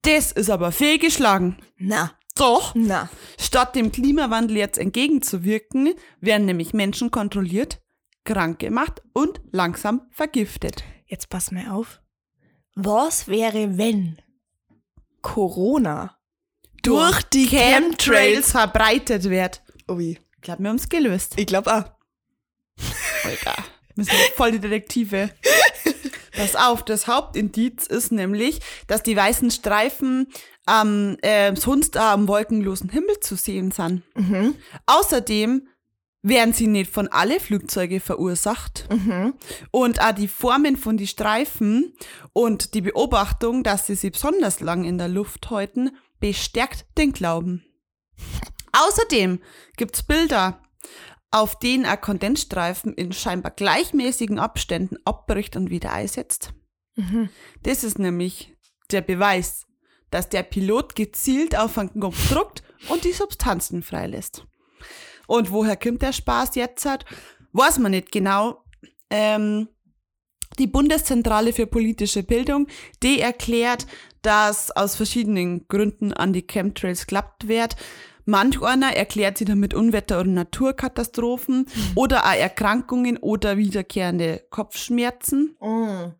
[0.02, 1.56] Das ist aber fehlgeschlagen.
[1.76, 2.74] Na, Doch.
[2.74, 3.08] na.
[3.38, 7.80] Statt dem Klimawandel jetzt entgegenzuwirken, werden nämlich Menschen kontrolliert,
[8.24, 10.82] krank gemacht und langsam vergiftet.
[11.06, 12.00] Jetzt pass mal auf.
[12.74, 14.20] Was wäre, wenn
[15.22, 16.18] Corona
[16.82, 18.50] durch die Chemtrails...
[18.50, 19.62] verbreitet wird.
[19.88, 21.34] Ui, Ich glaube, wir haben es gelöst.
[21.36, 21.84] ich glaube auch.
[23.24, 23.54] Alter.
[23.98, 25.30] Wir sind voll die Detektive.
[26.36, 30.28] Pass auf, das Hauptindiz ist nämlich, dass die weißen Streifen
[30.66, 34.04] am, äh, sonst auch am wolkenlosen Himmel zu sehen sind.
[34.14, 34.54] Mhm.
[34.86, 35.66] Außerdem
[36.22, 38.86] werden sie nicht von alle Flugzeuge verursacht.
[39.72, 41.92] Und auch die Formen von die Streifen
[42.32, 47.64] und die Beobachtung, dass sie sich besonders lang in der Luft halten, bestärkt den Glauben.
[48.70, 49.40] Außerdem
[49.76, 50.60] gibt's Bilder,
[51.30, 56.52] auf denen ein Kondensstreifen in scheinbar gleichmäßigen Abständen abbricht und wieder einsetzt.
[57.62, 58.56] Das ist nämlich
[58.90, 59.66] der Beweis,
[60.10, 64.46] dass der Pilot gezielt auf einen Knopf drückt und die Substanzen freilässt.
[65.26, 66.86] Und woher kommt der Spaß jetzt?
[66.86, 67.04] Hat?
[67.52, 68.64] Weiß man nicht genau.
[69.10, 69.68] Ähm,
[70.58, 72.66] die Bundeszentrale für politische Bildung,
[73.02, 73.86] die erklärt,
[74.22, 77.76] dass aus verschiedenen Gründen an die Chemtrails klappt wird.
[78.28, 81.64] Manch einer erklärt sie damit Unwetter und Naturkatastrophen
[81.94, 85.56] oder auch Erkrankungen oder wiederkehrende Kopfschmerzen.
[85.60, 86.12] Mm.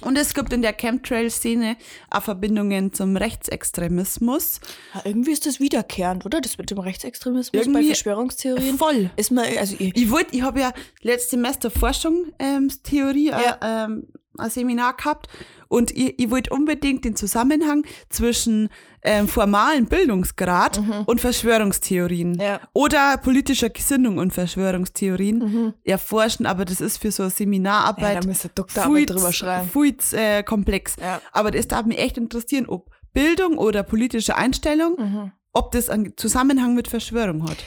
[0.00, 1.76] Und es gibt in der Chemtrail-Szene
[2.10, 4.60] auch Verbindungen zum Rechtsextremismus.
[4.94, 6.40] Ja, irgendwie ist das wiederkehrend, oder?
[6.40, 8.78] Das mit dem Rechtsextremismus bei Irgendwie Verschwörungstheorien.
[8.78, 9.10] Voll.
[9.16, 13.58] Ist man, also ich, Ich ich habe ja letztes Semester Forschung, ähm, Theorie, Ja.
[13.60, 14.06] äh, ähm,
[14.40, 15.28] ein Seminar gehabt
[15.68, 18.68] und ich, ich wollte unbedingt den Zusammenhang zwischen
[19.02, 22.40] ähm, formalen Bildungsgrad und Verschwörungstheorien Mhm.
[22.40, 22.60] Ja.
[22.72, 28.26] oder politischer Gesinnung und Verschwörungstheorien erforschen, aber das ist für so eine ja, Seminararbeit da
[28.26, 29.70] müsste Doktorarbeit drüber schreiben.
[30.00, 30.96] zu, äh, komplex.
[31.00, 31.20] Ja.
[31.32, 35.32] Aber das darf mich echt interessieren, ob Bildung oder politische Einstellung, Mhm.
[35.52, 37.58] ob das einen Zusammenhang mit Verschwörung hat.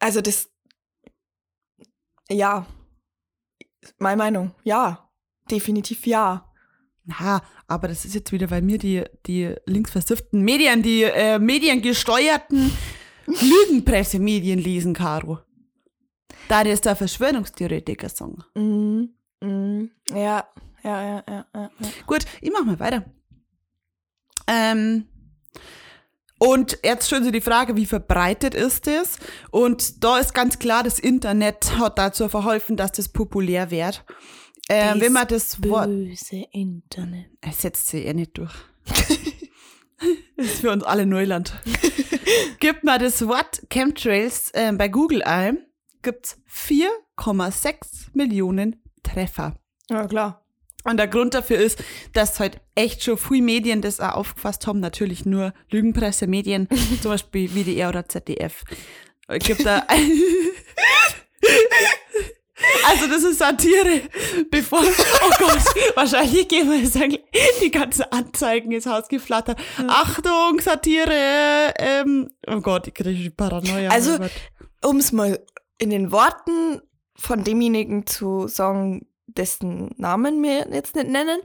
[0.00, 0.48] Also das,
[2.30, 2.66] ja,
[3.98, 5.09] meine Meinung, ja,
[5.50, 6.46] definitiv ja.
[7.04, 12.70] Na, aber das ist jetzt wieder, weil mir die, die linksversifften Medien, die äh, mediengesteuerten
[13.26, 15.38] Lügenpressemedien lesen, Caro.
[16.48, 18.44] Da ist der Verschwörungstheoretiker sagen.
[18.54, 19.10] Mhm.
[19.40, 19.90] Mhm.
[20.10, 20.48] Ja,
[20.82, 21.70] ja, ja, ja, ja.
[21.78, 21.88] ja.
[22.06, 23.04] Gut, ich mach mal weiter.
[24.46, 25.06] Ähm,
[26.38, 29.18] und jetzt stellen Sie die Frage, wie verbreitet ist es?
[29.50, 34.04] Und da ist ganz klar, das Internet hat dazu verholfen, dass das populär wird.
[34.70, 37.26] Ähm, Das wenn man das Wort Böse Internet.
[37.40, 38.54] Es setzt sich eh nicht durch.
[40.36, 41.60] das ist für uns alle Neuland.
[42.60, 45.58] Gibt man das Wort Chemtrails ähm, bei Google ein,
[46.02, 49.58] gibt's 4,6 Millionen Treffer.
[49.90, 50.46] Ja, klar.
[50.84, 54.78] Und der Grund dafür ist, dass halt echt schon viele Medien das auch aufgefasst haben,
[54.78, 56.68] natürlich nur Lügenpressemedien,
[57.02, 58.62] zum Beispiel WDR oder ZDF.
[59.26, 59.84] Es gibt da
[62.86, 64.02] Also das ist Satire.
[64.50, 65.62] Bevor, oh Gott,
[65.94, 67.22] wahrscheinlich gehen wir jetzt eigentlich
[67.62, 69.58] die ganzen Anzeigen ins Haus geflattert.
[69.86, 71.74] Achtung, Satire.
[71.78, 73.90] Ähm, oh Gott, ich kriege Paranoia.
[73.90, 74.18] Also-.
[74.82, 75.38] Um es mal
[75.78, 76.80] in den Worten
[77.16, 81.40] von demjenigen zu sagen, dessen Namen wir jetzt nicht nennen,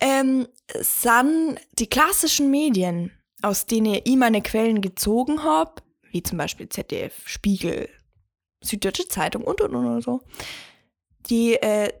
[0.00, 6.68] ähm, sind die klassischen Medien, aus denen ich meine Quellen gezogen habe, wie zum Beispiel
[6.68, 7.88] ZDF, Spiegel,
[8.62, 10.22] Süddeutsche Zeitung und und und und so,
[11.28, 11.92] die, äh,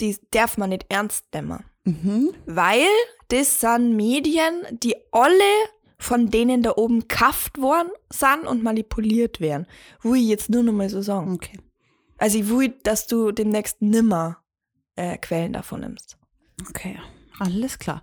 [0.00, 1.64] die darf man nicht ernst nehmen.
[1.84, 2.34] Mhm.
[2.46, 2.86] Weil
[3.28, 5.42] das sind Medien, die alle
[5.98, 9.66] von denen da oben kafft worden sind und manipuliert werden.
[10.02, 11.32] Will ich jetzt nur noch mal so sagen.
[11.34, 11.58] Okay.
[12.18, 14.38] Also ich will, dass du demnächst nimmer
[14.96, 16.18] äh, Quellen davon nimmst.
[16.68, 16.98] Okay,
[17.38, 18.02] alles klar.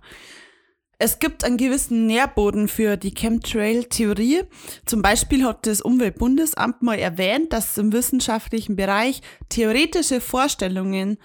[1.02, 4.42] Es gibt einen gewissen Nährboden für die Chemtrail-Theorie.
[4.84, 11.16] Zum Beispiel hat das Umweltbundesamt mal erwähnt, dass es im wissenschaftlichen Bereich theoretische Vorstellungen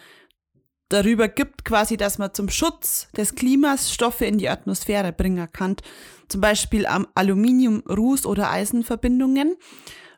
[0.88, 5.76] darüber gibt, quasi, dass man zum Schutz des Klimas Stoffe in die Atmosphäre bringen kann.
[6.30, 9.58] Zum Beispiel am Aluminium, Ruß- oder Eisenverbindungen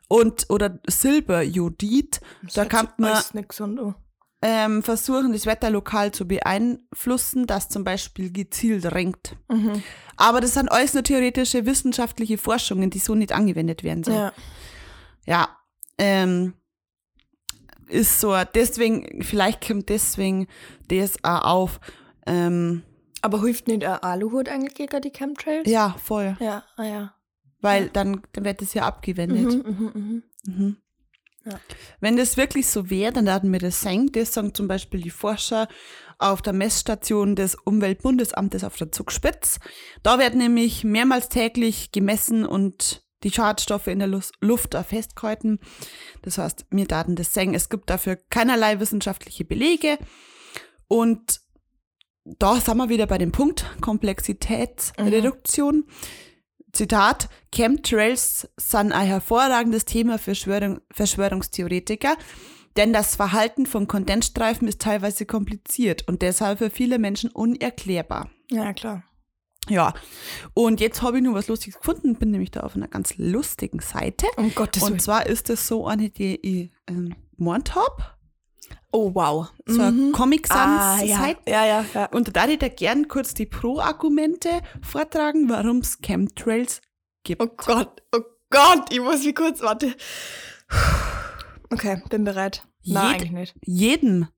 [0.06, 2.20] und oder Silberjodid.
[2.54, 3.94] Da kann man nix und du.
[4.40, 9.36] Ähm, versuchen, das Wetter lokal zu beeinflussen, das zum Beispiel gezielt regnet.
[9.48, 9.82] Mhm.
[10.16, 14.16] Aber das sind alles nur theoretische wissenschaftliche Forschungen, die so nicht angewendet werden sollen.
[14.16, 14.32] Ja.
[15.26, 15.48] Ja,
[15.98, 16.54] ähm,
[17.88, 20.46] ist so, deswegen, vielleicht kommt deswegen
[20.88, 21.80] das auch auf.
[22.26, 22.82] Ähm,
[23.22, 25.68] Aber hilft nicht ein Aluhut eigentlich gegen die Chemtrails?
[25.68, 26.36] ja, voll.
[26.40, 27.14] Ja, ah ja.
[27.60, 29.66] Weil dann, dann wird das ja abgewendet.
[29.66, 30.22] Mhm, mhm, mhm.
[30.44, 30.76] Mhm.
[31.50, 31.60] Ja.
[32.00, 34.10] Wenn das wirklich so wäre, dann würden wir das sehen.
[34.12, 35.68] Das sagen zum Beispiel die Forscher
[36.18, 39.60] auf der Messstation des Umweltbundesamtes auf der Zugspitz.
[40.02, 45.58] Da wird nämlich mehrmals täglich gemessen und die Schadstoffe in der Luft auch festgehalten.
[46.22, 47.54] Das heißt, wir daten das sehen.
[47.54, 49.98] Es gibt dafür keinerlei wissenschaftliche Belege.
[50.86, 51.40] Und
[52.24, 55.84] da sind wir wieder bei dem Punkt Komplexitätsreduktion.
[56.78, 62.16] Zitat, Chemtrails sind ein hervorragendes Thema für Schwörung, Verschwörungstheoretiker,
[62.76, 68.30] denn das Verhalten von Kondensstreifen ist teilweise kompliziert und deshalb für viele Menschen unerklärbar.
[68.48, 69.02] Ja, klar.
[69.68, 69.92] Ja,
[70.54, 73.80] und jetzt habe ich nur was Lustiges gefunden, bin nämlich da auf einer ganz lustigen
[73.80, 74.26] Seite.
[74.36, 75.00] Um Gottes Und Willen.
[75.00, 78.04] zwar ist es so eine, die ich ähm, gemeint habe,
[78.90, 79.48] Oh, wow.
[79.66, 80.12] so Mhm.
[80.12, 81.16] Comic Ah, Sans ja.
[81.18, 81.40] Seite.
[81.46, 82.06] ja, ja, ja.
[82.06, 84.48] Und da ich da gern kurz die Pro-Argumente
[84.82, 86.80] vortragen, warum es Chemtrails
[87.22, 87.42] gibt.
[87.42, 89.94] Oh Gott, oh Gott, ich muss wie kurz, warte.
[91.70, 92.66] Okay, bin bereit.
[92.84, 93.54] Nein, Jed- eigentlich nicht.
[93.62, 94.28] jedem,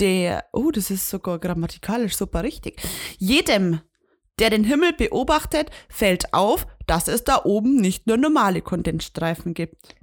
[0.00, 2.80] der, oh, das ist sogar grammatikalisch super richtig,
[3.18, 3.80] jedem,
[4.40, 9.94] der den Himmel beobachtet, fällt auf, dass es da oben nicht nur normale Kondensstreifen gibt.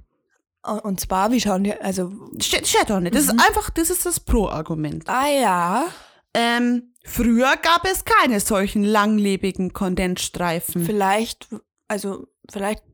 [0.84, 3.14] Und zwar, wie schauen die, also, Steht, steht doch nicht.
[3.14, 5.08] Das ist einfach, das ist das Pro-Argument.
[5.08, 5.86] ah ja,
[6.34, 10.84] Ähm, früher gab es keine solchen langlebigen Kondensstreifen.
[10.84, 11.48] vielleicht,
[11.88, 12.84] also, vielleicht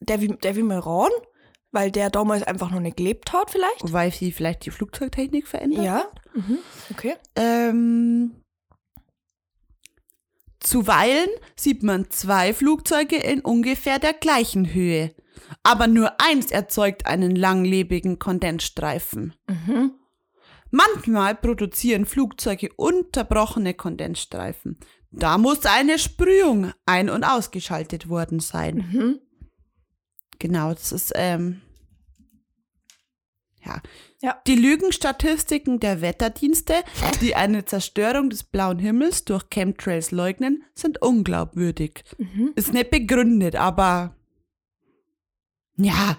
[0.00, 1.10] David, David Meron,
[1.70, 3.92] weil der damals einfach noch nicht gelebt hat, vielleicht.
[3.92, 5.94] Weil sie vielleicht die Flugzeugtechnik verändert Ja.
[5.98, 6.20] hat.
[6.34, 6.58] Mhm.
[6.90, 7.14] Okay.
[7.36, 8.42] Ähm,
[10.60, 15.14] zuweilen sieht man zwei Flugzeuge in ungefähr der gleichen Höhe.
[15.62, 19.34] Aber nur eins erzeugt einen langlebigen Kondensstreifen.
[19.48, 19.92] Mhm.
[20.70, 24.78] Manchmal produzieren Flugzeuge unterbrochene Kondensstreifen.
[25.12, 28.76] Da muss eine Sprühung ein- und ausgeschaltet worden sein.
[28.76, 29.20] Mhm.
[30.38, 31.62] Genau, das ist, ähm,
[33.64, 33.80] ja.
[34.22, 34.40] Ja.
[34.46, 36.74] Die Lügenstatistiken der Wetterdienste,
[37.20, 42.04] die eine Zerstörung des blauen Himmels durch Chemtrails leugnen, sind unglaubwürdig.
[42.18, 42.52] Mhm.
[42.56, 44.15] Ist nicht begründet, aber
[45.76, 46.18] ja.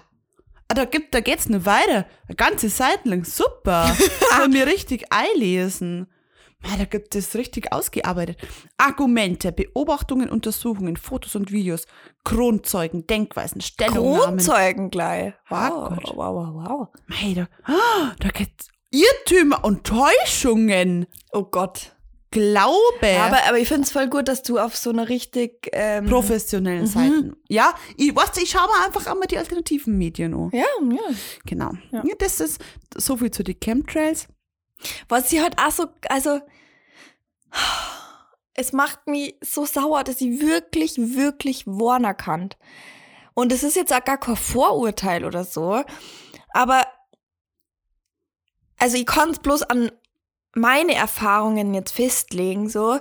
[0.70, 2.06] Ah, Da, gibt, da geht's noch weiter.
[2.26, 3.24] Eine ganze Seite lang.
[3.24, 3.94] Super.
[4.30, 6.06] Kann mir richtig einlesen.
[6.76, 8.36] Da gibt es richtig ausgearbeitet.
[8.76, 11.86] Argumente, Beobachtungen, Untersuchungen, Fotos und Videos,
[12.24, 14.20] Kronzeugen, Denkweisen, Stellungnahmen.
[14.38, 15.34] Kronzeugen gleich.
[15.48, 16.16] Ah, Wow, Gott.
[16.16, 16.88] wow, wow, wow.
[17.10, 17.48] Hey, da,
[18.18, 21.06] da gibt's Irrtümer und Täuschungen.
[21.32, 21.94] Oh Gott.
[22.30, 23.18] Glaube.
[23.20, 25.68] Aber, aber ich finde es voll gut, dass du auf so einer richtig.
[25.72, 27.36] Ähm, professionellen Seiten.
[27.48, 30.50] Ja, ich, weißt ich schaue mir einfach einmal die alternativen Medien an.
[30.52, 31.14] ja, ja.
[31.46, 31.72] Genau.
[31.90, 32.04] Ja.
[32.04, 32.14] Ja.
[32.18, 32.60] das ist
[32.94, 34.28] so viel zu den Chemtrails.
[35.08, 36.40] Was sie halt auch so, also
[38.54, 42.58] es macht mich so sauer, dass sie wirklich, wirklich Warner kannt.
[43.34, 45.84] Und es ist jetzt auch gar kein Vorurteil oder so,
[46.50, 46.84] aber
[48.78, 49.90] also ich kann es bloß an
[50.58, 53.00] meine Erfahrungen jetzt festlegen, so.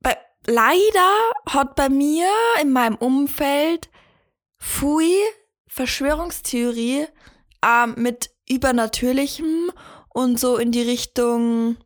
[0.00, 1.10] Bei, leider
[1.48, 2.28] hat bei mir
[2.60, 3.90] in meinem Umfeld
[4.58, 5.12] Fui
[5.66, 7.06] Verschwörungstheorie
[7.64, 9.70] ähm, mit Übernatürlichem
[10.08, 11.76] und so in die Richtung,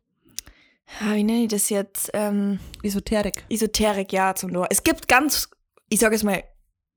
[0.99, 2.09] ja, wie nenne ich das jetzt?
[2.13, 3.43] Ähm, Esoterik.
[3.49, 4.67] Esoterik, ja, zum Nur.
[4.69, 5.49] Es gibt ganz,
[5.89, 6.43] ich sage jetzt mal,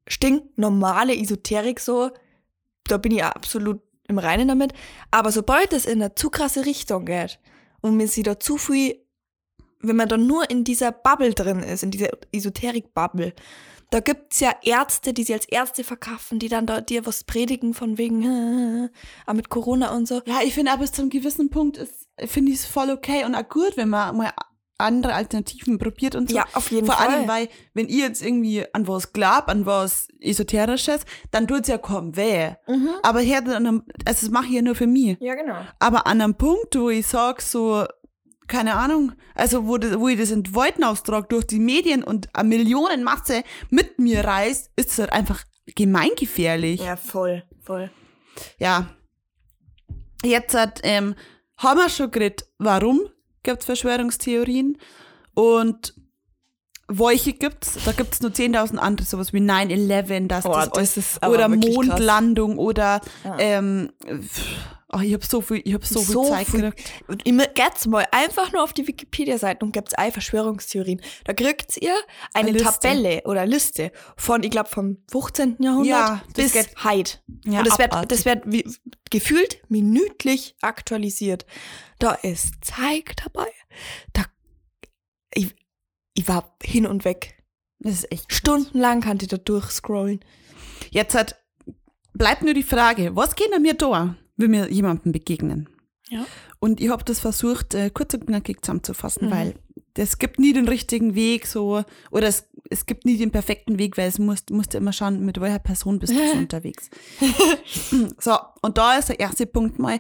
[0.09, 2.11] stinknormale Esoterik so.
[2.85, 4.73] Da bin ich absolut im Reinen damit.
[5.11, 7.39] Aber sobald es in eine zu krasse Richtung geht
[7.81, 8.99] und mir sie da zu viel,
[9.81, 13.35] wenn man da nur in dieser Bubble drin ist, in dieser Esoterik-Bubble,
[13.91, 17.75] da gibt's ja Ärzte, die sie als Ärzte verkaufen, die dann da dir was predigen
[17.75, 18.23] von wegen,
[19.27, 20.23] äh, mit Corona und so.
[20.25, 23.25] Ja, ich finde aber bis zu einem gewissen Punkt ist, finde ich es voll okay
[23.25, 24.33] und auch gut, wenn man mal
[24.79, 26.37] andere Alternativen probiert und so.
[26.37, 27.09] Ja, auf jeden Vor Fall.
[27.09, 31.79] allem, weil, wenn ihr jetzt irgendwie an was glaubt, an was Esoterisches, dann tut's ja
[31.79, 32.51] kaum weh.
[32.67, 32.91] Mhm.
[33.03, 35.19] Aber her, also das mache ich ja nur für mich.
[35.21, 35.59] Ja, genau.
[35.79, 37.87] Aber an einem Punkt, wo ich sag so,
[38.49, 42.49] keine Ahnung, also wo, das, wo ich das in Wolkenauftrag durch die Medien und eine
[42.49, 46.81] Millionenmasse mit mir reißt, ist es halt einfach gemeingefährlich.
[46.83, 47.91] Ja, voll, voll.
[48.59, 48.89] Ja.
[50.25, 51.15] Jetzt hat, ähm,
[51.57, 53.01] haben wir schon geredet, warum
[53.43, 54.79] gibt's Verschwörungstheorien
[55.35, 55.95] und
[56.89, 57.79] welche gibt's?
[57.85, 61.75] Da gibt's nur 10.000 andere, sowas wie 9-11, dass Oh, das, das ist oder wirklich
[61.75, 61.87] krass.
[61.87, 63.37] Mondlandung oder Ja.
[63.39, 64.43] ähm, pff,
[64.95, 66.93] oh, ich hab so viel, ich hab so, viel So Zeit viel- gekriegt.
[67.09, 71.01] Und immer geht's mal einfach nur auf die Wikipedia-Seite und gibt's ein Verschwörungstheorien.
[71.25, 71.95] Da kriegt ihr
[72.35, 72.59] eine, Eine.
[72.59, 75.57] Tabelle oder Liste von, ich glaube, vom 15.
[75.61, 77.19] Jahrhundert Ja, bis heute.
[77.47, 78.09] Ja, und das wird, abartig.
[78.11, 78.65] das wird wie,
[79.11, 81.47] gefühlt minütlich aktualisiert.
[81.99, 83.49] Da ist Zeig dabei.
[84.13, 84.25] Da,
[85.35, 85.55] ich,
[86.15, 87.43] ich war hin und weg.
[87.79, 88.33] Das ist echt.
[88.33, 90.21] Stundenlang kann ich da durchscrollen.
[90.91, 91.37] Jetzt hat,
[92.13, 95.69] bleibt nur die Frage, was geht an mir da, wenn wir jemandem begegnen?
[96.11, 96.27] Ja.
[96.59, 99.33] Und ich habe das versucht, äh, kurz und knackig zusammenzufassen, Mhm.
[99.33, 99.55] weil
[99.97, 103.97] es gibt nie den richtigen Weg, so, oder es, es gibt nie den perfekten Weg,
[103.97, 106.91] weil es musst, musst du immer schauen, mit welcher Person bist du so unterwegs.
[108.19, 109.99] so, und da ist der erste Punkt mal,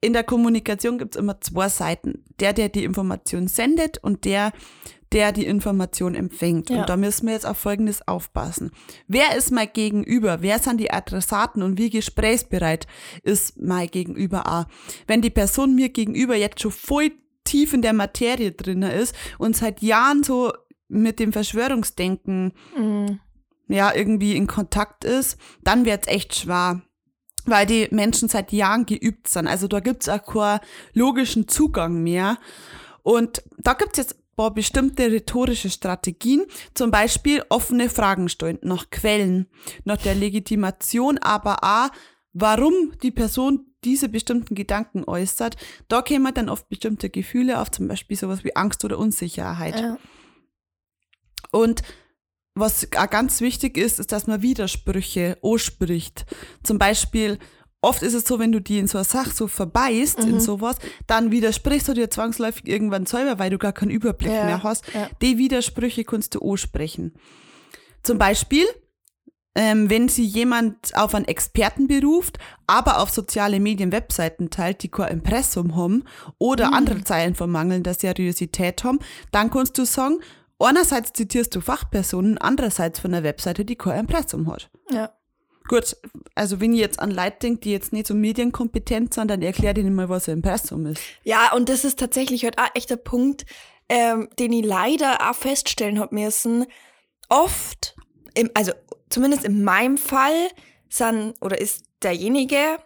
[0.00, 2.24] in der Kommunikation gibt es immer zwei Seiten.
[2.40, 4.52] Der, der die Information sendet und der,
[5.14, 6.68] der die Information empfängt.
[6.70, 6.80] Ja.
[6.80, 8.72] Und da müssen wir jetzt auf Folgendes aufpassen.
[9.06, 10.42] Wer ist mein Gegenüber?
[10.42, 12.86] Wer sind die Adressaten und wie gesprächsbereit
[13.22, 14.66] ist mein Gegenüber auch?
[15.06, 17.12] Wenn die Person mir gegenüber jetzt schon voll
[17.44, 20.52] tief in der Materie drin ist und seit Jahren so
[20.88, 23.20] mit dem Verschwörungsdenken Mhm.
[23.68, 26.82] ja irgendwie in Kontakt ist, dann wird's echt schwer.
[27.46, 29.46] Weil die Menschen seit Jahren geübt sind.
[29.46, 30.60] Also da gibt's auch keinen
[30.94, 32.38] logischen Zugang mehr.
[33.02, 36.44] Und da gibt's jetzt paar bestimmte rhetorische Strategien.
[36.74, 39.46] Zum Beispiel offene Fragen stellen nach Quellen,
[39.84, 41.90] nach der Legitimation, aber auch,
[42.32, 45.56] warum die Person diese bestimmten Gedanken äußert.
[45.88, 49.78] Da kämen dann oft bestimmte Gefühle auf, zum Beispiel sowas wie Angst oder Unsicherheit.
[49.78, 49.98] Ja.
[51.50, 51.82] Und
[52.54, 56.24] was ganz wichtig ist, ist, dass man Widersprüche anspricht.
[56.62, 57.38] Zum Beispiel,
[57.84, 60.28] oft ist es so, wenn du die in so eine Sache so verbeißt, Mhm.
[60.28, 60.76] in sowas,
[61.06, 64.84] dann widersprichst du dir zwangsläufig irgendwann selber, weil du gar keinen Überblick Ja, mehr hast.
[64.94, 65.08] ja.
[65.22, 67.14] Die Widersprüche kannst du ansprechen.
[68.02, 68.64] Zum Beispiel,
[69.56, 74.88] ähm, wenn sie jemand auf einen Experten beruft, aber auf soziale Medien Webseiten teilt, die
[74.90, 76.04] kein Impressum haben
[76.38, 76.74] oder Mhm.
[76.74, 78.98] andere Zeilen von mangelnder Seriosität haben,
[79.30, 80.18] dann kannst du sagen,
[80.58, 84.70] einerseits zitierst du Fachpersonen, andererseits von der Webseite, die kein Impressum hat.
[84.90, 85.12] Ja.
[85.68, 85.96] Gut,
[86.34, 89.72] also wenn ich jetzt an Leute denke, die jetzt nicht so medienkompetent sind, dann erklär
[89.72, 91.02] denen mal, was ein Impressum ist.
[91.22, 93.46] Ja, und das ist tatsächlich heute auch echt der Punkt,
[93.88, 96.66] ähm, den ich leider auch feststellen hab müssen.
[97.30, 97.96] Oft,
[98.34, 98.72] im, also
[99.08, 100.48] zumindest in meinem Fall,
[100.88, 102.78] sind oder ist derjenige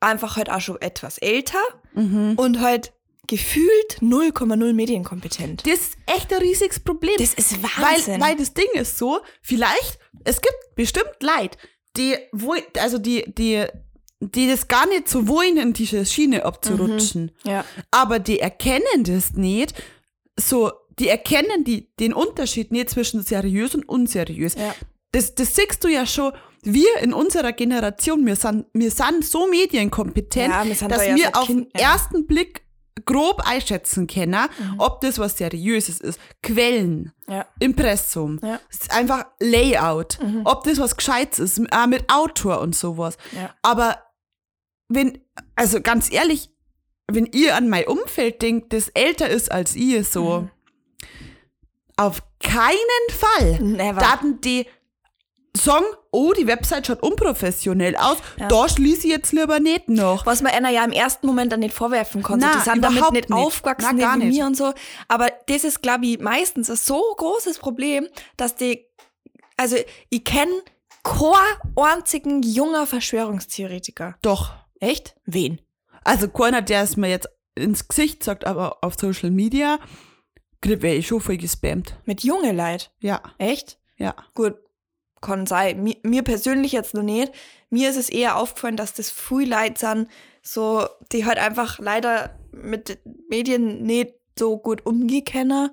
[0.00, 1.58] einfach halt auch schon etwas älter
[1.94, 2.92] und halt
[3.26, 5.66] gefühlt 0,0 medienkompetent.
[5.66, 7.14] Das ist echt ein riesiges Problem.
[7.18, 8.20] Das ist Weil, Wahnsinn.
[8.20, 11.56] weil das Ding ist so, vielleicht, es gibt bestimmt Leute,
[11.96, 13.64] die, wo, also die, die,
[14.20, 17.32] die das gar nicht so wollen, in diese Schiene abzurutschen.
[17.44, 17.64] ja.
[17.90, 19.74] Aber die erkennen das nicht,
[20.38, 24.54] so, die erkennen die, den Unterschied nicht zwischen seriös und unseriös.
[24.54, 24.74] Ja.
[25.12, 26.32] Das, das siehst du ja schon,
[26.62, 31.16] wir in unserer Generation, wir sind, wir sind so medienkompetent, Ja, wir sind dass da
[31.16, 32.62] wir auf den ersten Blick
[33.04, 34.48] grob einschätzen können,
[34.78, 36.20] ob das was Seriöses ist.
[36.42, 37.46] Quellen, Ja.
[37.58, 38.60] Impressum, Ja.
[38.90, 43.16] einfach Layout, ob das was Gescheites ist, auch mit Autor und sowas.
[43.32, 43.54] Ja.
[43.62, 44.02] Aber
[44.88, 45.18] wenn,
[45.56, 46.50] also ganz ehrlich,
[47.12, 50.50] wenn ihr an mein Umfeld denkt, das älter ist als ihr, so, Mhm.
[51.96, 54.00] auf keinen Fall Never.
[54.00, 54.66] daten die
[55.56, 58.48] sagen, oh, die Website schaut unprofessionell aus, Ja.
[58.48, 60.24] da schließe ich jetzt lieber nicht noch.
[60.26, 62.46] Was man einer ja im ersten Moment dann nicht vorwerfen konnte.
[62.46, 63.38] Na, die sind damit überhaupt nicht, nicht.
[63.38, 64.38] aufgewachsen gar wie nicht.
[64.38, 64.72] mir und so.
[65.08, 68.86] Aber das ist, glaube ich, meistens ein so großes Problem, dass die,
[69.56, 69.76] also
[70.08, 70.52] ich kenne
[71.02, 74.16] keinen einzigen junger Verschwörungstheoretiker.
[74.22, 74.52] Doch.
[74.80, 75.14] Echt?
[75.26, 75.60] Wen?
[76.04, 79.78] Also keiner, der es mir jetzt ins Gesicht sagt, aber auf Social Media,
[80.62, 81.94] wäre ich schon voll gespammt.
[82.04, 82.90] Mit junge Leid.
[83.00, 83.78] Ja, Echt?
[83.96, 84.14] ja.
[84.34, 84.54] Gut,
[85.20, 85.82] kann sein.
[85.82, 87.32] Mir, mir persönlich jetzt noch nicht.
[87.68, 90.08] Mir ist es eher aufgefallen, dass das viel Leute sind,
[90.42, 92.98] so, die halt einfach leider mit
[93.28, 95.70] Medien nicht so gut umgehen können.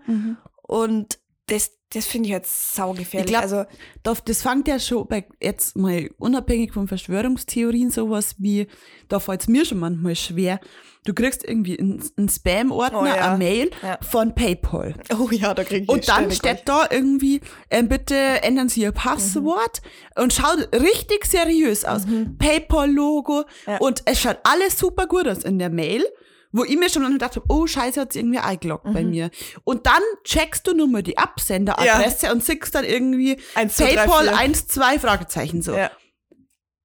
[0.61, 3.27] Und das, das finde ich jetzt saugefährlich.
[3.31, 3.63] Ich glaub, also,
[4.03, 8.67] Das, das fängt ja schon bei, jetzt mal unabhängig von Verschwörungstheorien, sowas wie,
[9.07, 10.59] da fällt es mir schon manchmal schwer.
[11.05, 13.13] Du kriegst irgendwie einen, Spam-Ordner, Oh ja.
[13.29, 13.97] eine Mail Ja.
[14.01, 14.95] von PayPal.
[15.17, 18.91] oh ja, da kriege ich Und dann steht da irgendwie, ähm, bitte ändern Sie Ihr
[18.91, 19.81] Passwort
[20.15, 22.01] und schaut richtig seriös aus.
[22.39, 23.77] PayPal-Logo Ja.
[23.77, 26.03] und es schaut alles super gut aus in der Mail,
[26.51, 29.29] wo ich mir schon gedacht habe, oh scheiße, hat irgendwie eingeloggt bei mir.
[29.63, 34.05] Und dann checkst du nur mal die Absenderadresse und siehst dann irgendwie Eins, zwei, drei,
[34.05, 34.37] PayPal vier.
[34.37, 35.75] 1, 2 Fragezeichen so.
[35.75, 35.91] Ja.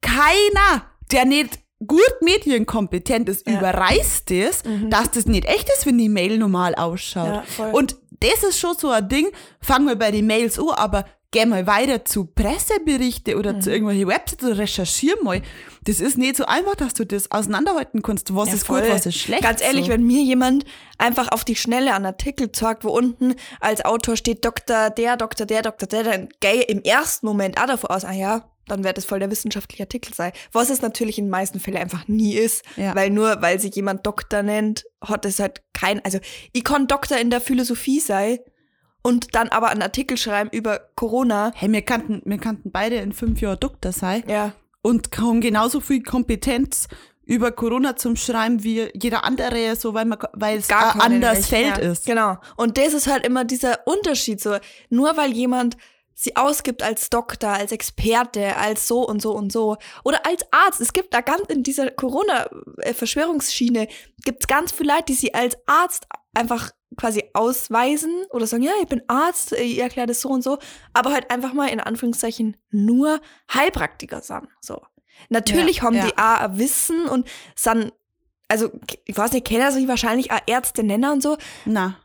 [0.01, 3.53] Keiner, der nicht gut medienkompetent ist, Ja.
[3.55, 3.59] Mhm.
[3.59, 7.45] überreißt es, dass das nicht echt ist, wenn die Mail normal ausschaut.
[7.59, 7.65] Ja.
[7.67, 11.45] Und das ist schon so ein Ding, fangen wir bei den Mails an, aber geh
[11.47, 13.61] mal weiter zu Presseberichte oder Mhm.
[13.63, 15.43] zu irgendwelchen Websites oder recherchier mal.
[15.85, 18.83] Das ist nicht so einfach, dass du das auseinanderhalten kannst, was Ja, ist voll.
[18.83, 19.43] gut, was ist schlecht.
[19.43, 19.91] Ganz ehrlich, so.
[19.93, 20.65] wenn mir jemand
[20.99, 25.47] einfach auf die Schnelle einen Artikel zeigt, wo unten als Autor steht Doktor der, Doktor
[25.47, 28.97] der, Doktor der, dann gehe im ersten Moment auch davon aus, ah ja, dann wird
[28.97, 30.31] es voll der wissenschaftliche Artikel sein.
[30.53, 32.95] Was es natürlich in den meisten Fällen einfach nie ist, Ja.
[32.95, 36.19] weil nur weil sich jemand Doktor nennt, hat es halt kein, also
[36.53, 38.39] ich kann Doktor in der Philosophie sein
[39.03, 41.53] und dann aber einen Artikel schreiben über Corona.
[41.55, 45.81] Hey, wir kannten, wir kannten beide in fünf Jahren Doktor sein Ja, und haben genauso
[45.81, 46.89] viel Kompetenz
[47.25, 51.15] über Corona zum Schreiben wie jeder andere, so weil man, weil es gar ein keine
[51.27, 51.47] anderes.
[51.47, 52.05] Feld ja, ist.
[52.05, 52.37] Genau.
[52.57, 54.41] Und das ist halt immer dieser Unterschied.
[54.41, 54.57] So,
[54.91, 55.77] nur weil jemand
[56.15, 60.81] sie ausgibt als Doktor, als Experte, als so und so und so oder als Arzt.
[60.81, 63.89] Es gibt da ganz in dieser Corona-Verschwörungsschiene
[64.25, 68.73] gibt es ganz viele Leute, die sie als Arzt einfach quasi ausweisen oder sagen, ja,
[68.81, 70.59] ich bin Arzt, ich erkläre das so und so,
[70.93, 73.21] aber halt einfach mal in Anführungszeichen nur
[73.53, 74.49] Heilpraktiker sind.
[74.61, 74.83] So.
[75.29, 76.07] Natürlich Ja, haben ja.
[76.07, 77.93] die auch ein Wissen und sind,
[78.49, 78.71] also
[79.05, 81.97] ich weiß nicht, kennen sie wahrscheinlich auch Ärzte nennen und so, Na,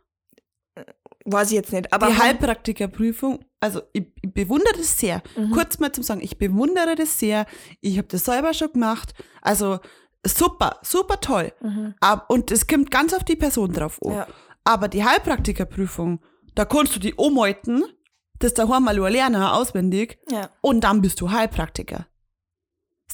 [1.25, 1.91] weiß ich jetzt nicht.
[1.93, 5.21] Aber die Heilpraktikerprüfung, also ich, ich bewundere das sehr.
[5.35, 5.51] Mhm.
[5.51, 7.45] Kurz mal zum Sagen, ich bewundere das sehr.
[7.81, 9.13] Ich habe das selber schon gemacht.
[9.41, 9.79] Also
[10.25, 11.51] super, super toll.
[11.99, 14.11] Ab, und es kommt ganz auf die Person drauf an.
[14.11, 14.15] Mhm.
[14.17, 14.27] Ja.
[14.67, 16.19] Aber die Heilpraktikerprüfung,
[16.53, 17.85] da kannst du die umhalten,
[18.39, 22.05] das daheim mal lernen, auswendig, Ja, und dann bist du Heilpraktiker.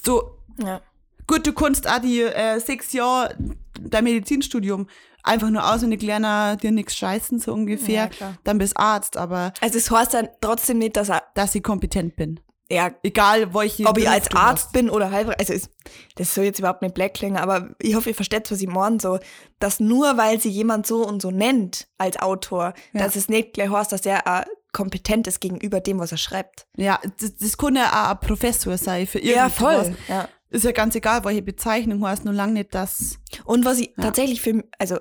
[0.04, 0.80] So, ja.
[1.28, 3.36] Gut, du kannst auch die äh, sechs Jahre
[3.80, 4.88] dein Medizinstudium
[5.22, 8.10] einfach nur auswendig lernen, dir nichts scheißen, so ungefähr.
[8.18, 11.62] Ja, dann bist Arzt, aber Also es heißt dann trotzdem nicht, dass er, dass ich
[11.62, 12.40] kompetent bin.
[12.70, 13.84] Ja, Egal, welche.
[13.86, 14.72] ob ich als Arzt hast.
[14.72, 15.70] bin oder Heilpraktiker, also ist,
[16.16, 18.98] das soll jetzt überhaupt nicht black klingen, aber ich hoffe, ihr versteht, was ich meine,
[19.00, 19.18] so,
[19.58, 23.02] dass nur weil sie jemand so und so nennt als Autor, Ja.
[23.04, 26.66] dass es nicht gleich heißt, dass er ein kompetent ist gegenüber dem, was er schreibt.
[26.76, 29.54] Ja, das, das kann ja auch ein Professor sein für Ja, irgendwas.
[29.86, 29.96] voll.
[30.08, 30.28] Ja.
[30.50, 33.18] Ist ja ganz egal, welche Bezeichnung heißt, nur lange nicht das.
[33.44, 34.04] Und was ich Ja.
[34.04, 34.98] tatsächlich für, also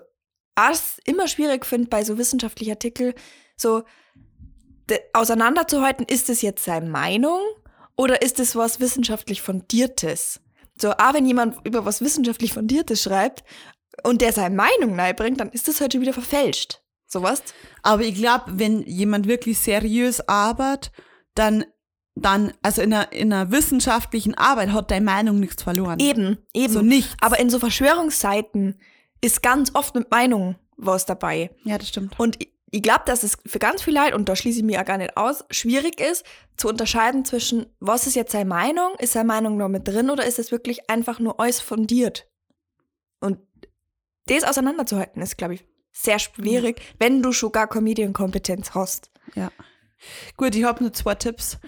[0.55, 3.13] was immer schwierig finde bei so wissenschaftlichen Artikeln,
[3.55, 3.83] so
[5.13, 7.39] auseinanderzuhalten, ist es jetzt seine Meinung
[7.95, 10.41] oder ist es was wissenschaftlich Fundiertes?
[10.79, 13.43] So, auch wenn jemand über was wissenschaftlich Fundiertes schreibt
[14.03, 16.81] und der seine Meinung bringt, dann ist das halt schon wieder verfälscht.
[17.05, 17.43] Sowas?
[17.83, 20.91] Aber ich glaube, wenn jemand wirklich seriös arbeitet,
[21.35, 21.65] dann,
[22.15, 25.99] dann, also in einer, in einer wissenschaftlichen Arbeit hat deine Meinung nichts verloren.
[25.99, 26.73] Eben, eben.
[26.73, 27.15] So nichts.
[27.21, 28.79] Aber in so Verschwörungsseiten
[29.21, 31.51] ist ganz oft mit Meinung was dabei.
[31.63, 32.19] Ja, das stimmt.
[32.19, 32.39] Und
[32.73, 34.97] ich, glaube, dass es für ganz viele Leute, und da schließe ich mich ja gar
[34.97, 36.25] nicht aus, schwierig ist,
[36.57, 40.25] zu unterscheiden zwischen, was ist jetzt seine Meinung, ist seine Meinung noch mit drin oder
[40.25, 42.27] ist es wirklich einfach nur alles fundiert?
[43.19, 43.37] Und
[44.25, 49.11] das auseinanderzuhalten ist, glaube ich, sehr schwierig, wenn du schon gar Comedian-Kompetenz hast.
[49.35, 49.51] Ja.
[50.35, 51.59] Gut, ich habe nur zwei Tipps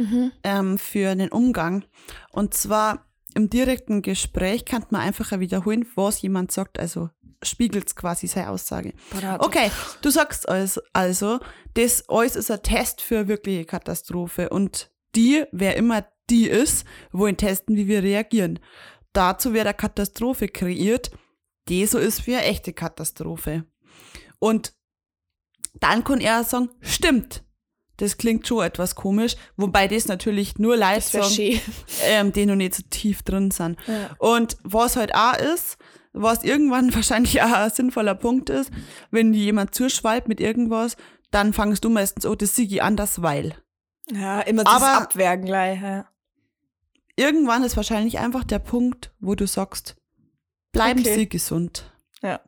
[0.43, 1.85] ähm, für den Umgang.
[2.31, 6.79] Und zwar im direkten Gespräch kann man einfacher wiederholen, was jemand sagt.
[6.79, 7.11] Also
[7.43, 8.93] spiegelt quasi seine Aussage.
[9.39, 9.71] Okay,
[10.01, 11.39] du sagst also,
[11.73, 14.49] das alles ist ein Test für eine wirkliche Katastrophe.
[14.49, 18.59] Und die, wer immer die ist, wollen testen, wie wir reagieren.
[19.13, 21.11] Dazu wird eine Katastrophe kreiert,
[21.69, 23.65] die so ist wie eine echte Katastrophe.
[24.39, 24.73] Und
[25.79, 27.43] dann kann er sagen, stimmt.
[27.97, 30.75] Das klingt schon etwas komisch, wobei das natürlich nur
[31.29, 31.61] schön.
[32.03, 33.79] ähm, die noch nicht so tief drin sind.
[33.87, 34.13] Ja.
[34.19, 35.77] Und was halt auch ist,
[36.15, 38.71] was irgendwann wahrscheinlich auch ein sinnvoller Punkt ist,
[39.11, 40.97] wenn dir jemand zuschweibt mit irgendwas,
[41.31, 43.55] dann fangst du meistens, oh, das ich anders, weil.
[44.11, 45.81] Ja, immer das Aber- Abwergen gleich.
[45.81, 46.07] Ja.
[47.17, 49.95] Irgendwann ist wahrscheinlich einfach der Punkt, wo du sagst,
[50.71, 51.15] bleiben Okay.
[51.15, 51.91] Sie gesund.
[52.21, 52.41] ja.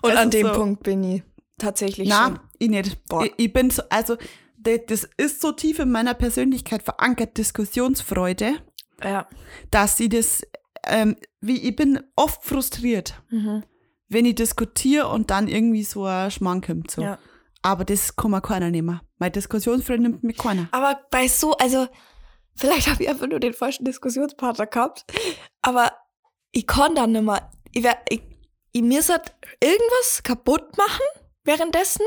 [0.00, 1.22] Und Es an dem so- Punkt bin ich
[1.58, 2.34] tatsächlich schon.
[2.34, 3.04] Na, ich nicht.
[3.04, 3.24] Boah.
[3.26, 4.16] Ich, ich bin so, also,
[4.56, 4.80] das,
[5.18, 8.54] ist so tief in meiner Persönlichkeit verankert, Diskussionsfreude,
[9.04, 9.28] Ja.
[9.70, 10.42] dass ich das,
[10.86, 13.64] ähm, wie, ich bin oft frustriert, Mhm.
[14.08, 16.90] wenn ich diskutiere und dann irgendwie so ein Schmarrn kommt.
[16.90, 17.02] So.
[17.02, 17.18] ja.
[17.62, 19.00] Aber das kann mir keiner nehmen.
[19.18, 20.68] Meine Diskussionsfreude nimmt mir keiner.
[20.72, 21.86] Aber bei so, also,
[22.56, 25.04] vielleicht habe ich einfach nur den falschen Diskussionspartner gehabt,
[25.62, 25.92] aber
[26.50, 28.22] ich kann dann nicht mehr, ich, wär, ich,
[28.72, 31.04] ich mir halt irgendwas kaputt machen
[31.44, 32.04] währenddessen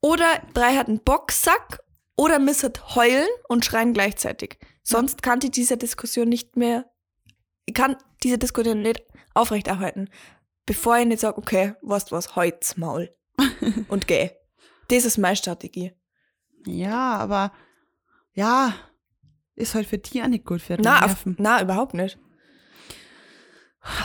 [0.00, 1.78] oder drei hat einen Boxsack
[2.16, 4.58] oder müssert heulen und schreien gleichzeitig.
[4.82, 6.84] Sonst kann ich diese Diskussion nicht mehr,
[7.66, 9.02] ich kann diese Diskussion nicht
[9.34, 10.08] aufrechterhalten,
[10.66, 13.14] bevor ich nicht sage, okay, weißt du was, heut's Maul
[13.88, 14.30] und geh.
[14.88, 15.92] Das ist meine Strategie.
[16.66, 17.52] Ja, aber
[18.34, 18.74] ja,
[19.54, 21.36] ist halt für die auch nicht gut für die auf, Nerven.
[21.38, 22.18] na, überhaupt nicht.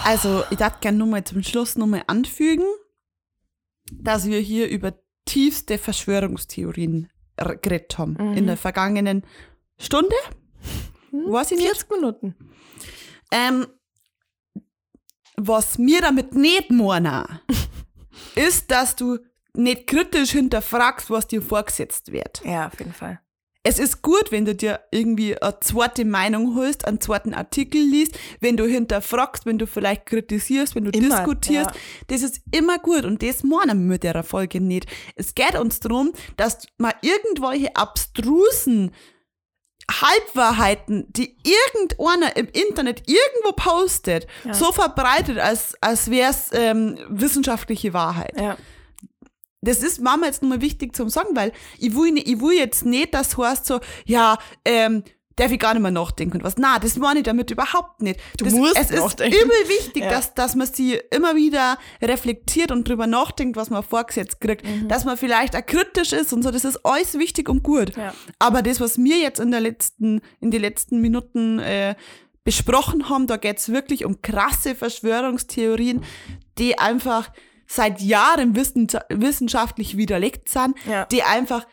[0.04, 2.66] Also, ich darf gerne nochmal zum Schluss nochmal anfügen,
[3.92, 4.94] dass wir hier über
[5.26, 7.10] tiefste Verschwörungstheorien
[7.62, 8.38] geredet haben Mhm.
[8.38, 9.24] in der vergangenen
[9.78, 10.16] Stunde.
[11.12, 11.68] Weiß ich nicht.
[11.68, 12.36] 40 Minuten.
[13.32, 13.68] Ähm,
[15.36, 17.26] was mir damit nicht meinen,
[18.36, 19.20] ist, dass du
[19.54, 22.42] nicht kritisch hinterfragst, was dir vorgesetzt wird.
[22.46, 23.20] Ja, auf jeden Fall.
[23.64, 28.18] Es ist gut, wenn du dir irgendwie eine zweite Meinung holst, einen zweiten Artikel liest,
[28.40, 31.72] wenn du hinterfragst, wenn du vielleicht kritisierst, wenn du Immer, diskutierst.
[31.72, 31.82] ja.
[32.08, 34.86] Das ist immer gut und das meinen wir mit der Folge nicht.
[35.18, 38.92] Es geht uns darum, dass man irgendwelche abstrusen
[39.92, 44.54] Halbwahrheiten, die irgendeiner im Internet irgendwo postet, Ja.
[44.54, 48.40] so verbreitet, als, als wäre es ähm, wissenschaftliche Wahrheit.
[48.40, 48.58] Ja.
[49.62, 53.14] Das ist Mama jetzt nochmal wichtig zum sagen, weil ich will, ich will jetzt nicht,
[53.14, 55.04] dass heißt so, ja, ähm,
[55.38, 56.58] darf ich gar nicht mehr nachdenken und was.
[56.58, 58.20] Na, das meine ich damit überhaupt nicht.
[58.38, 59.38] Du das, musst es ist nachdenken.
[59.38, 60.10] übel wichtig, Ja.
[60.10, 64.66] dass, dass man sie immer wieder reflektiert und drüber nachdenkt, was man vorgesetzt kriegt.
[64.66, 64.88] Mhm.
[64.90, 67.96] Dass man vielleicht auch kritisch ist und so, das ist alles wichtig und gut.
[67.96, 68.14] Ja.
[68.40, 71.96] Aber das, was wir jetzt in der letzten, in den letzten Minuten äh,
[72.44, 76.04] besprochen haben, da geht's wirklich um krasse Verschwörungstheorien,
[76.58, 77.30] die einfach
[77.68, 81.06] seit Jahren wissen, wissenschaftlich widerlegt sind, Ja.
[81.06, 81.68] die einfach,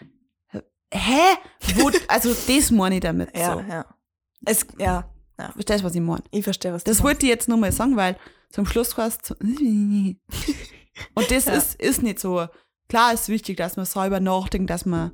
[0.92, 1.36] hä?
[1.76, 3.60] Wo, also das meine ich damit Ja, so.
[3.60, 3.86] ja.
[4.46, 5.52] Es, ja, ja.
[5.52, 6.22] Verstehst du, was ich meine?
[6.30, 8.16] Ich verstehe, was Das wollte ich jetzt nochmal sagen, weil
[8.50, 11.52] zum Schluss es so, und das Ja.
[11.54, 12.46] ist, ist nicht so.
[12.88, 15.12] Klar ist wichtig, dass man selber nachdenkt, dass man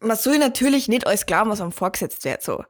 [0.00, 2.62] man soll natürlich nicht alles glauben, was einem vorgesetzt wird, so.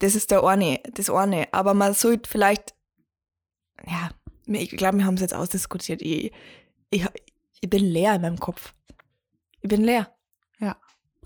[0.00, 1.48] Das ist der eine, das eine.
[1.52, 2.74] Aber man sollte vielleicht,
[3.86, 4.10] ja,
[4.46, 6.02] ich glaube, wir haben es jetzt ausdiskutiert.
[6.02, 6.32] Ich,
[6.90, 7.06] ich,
[7.60, 8.74] ich bin leer in meinem Kopf.
[9.60, 10.12] Ich bin leer.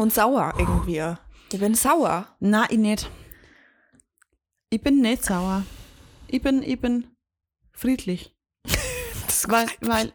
[0.00, 1.14] Und sauer irgendwie.
[1.52, 2.26] Ich bin sauer.
[2.40, 3.10] Na, ich nicht.
[4.70, 5.66] Ich bin nicht sauer.
[6.26, 7.14] Ich bin, ich bin
[7.70, 8.34] friedlich.
[9.46, 10.14] Weil, weil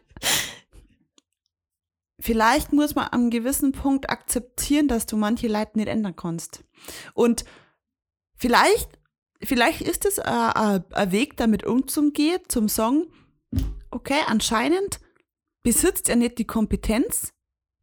[2.18, 6.64] vielleicht muss man am gewissen Punkt akzeptieren, dass du manche Leute nicht ändern kannst.
[7.14, 7.44] Und
[8.36, 8.88] vielleicht,
[9.40, 13.06] vielleicht ist es ein Weg, damit umzugehen, zum Song,
[13.92, 14.98] okay, anscheinend
[15.62, 17.32] besitzt er nicht die Kompetenz,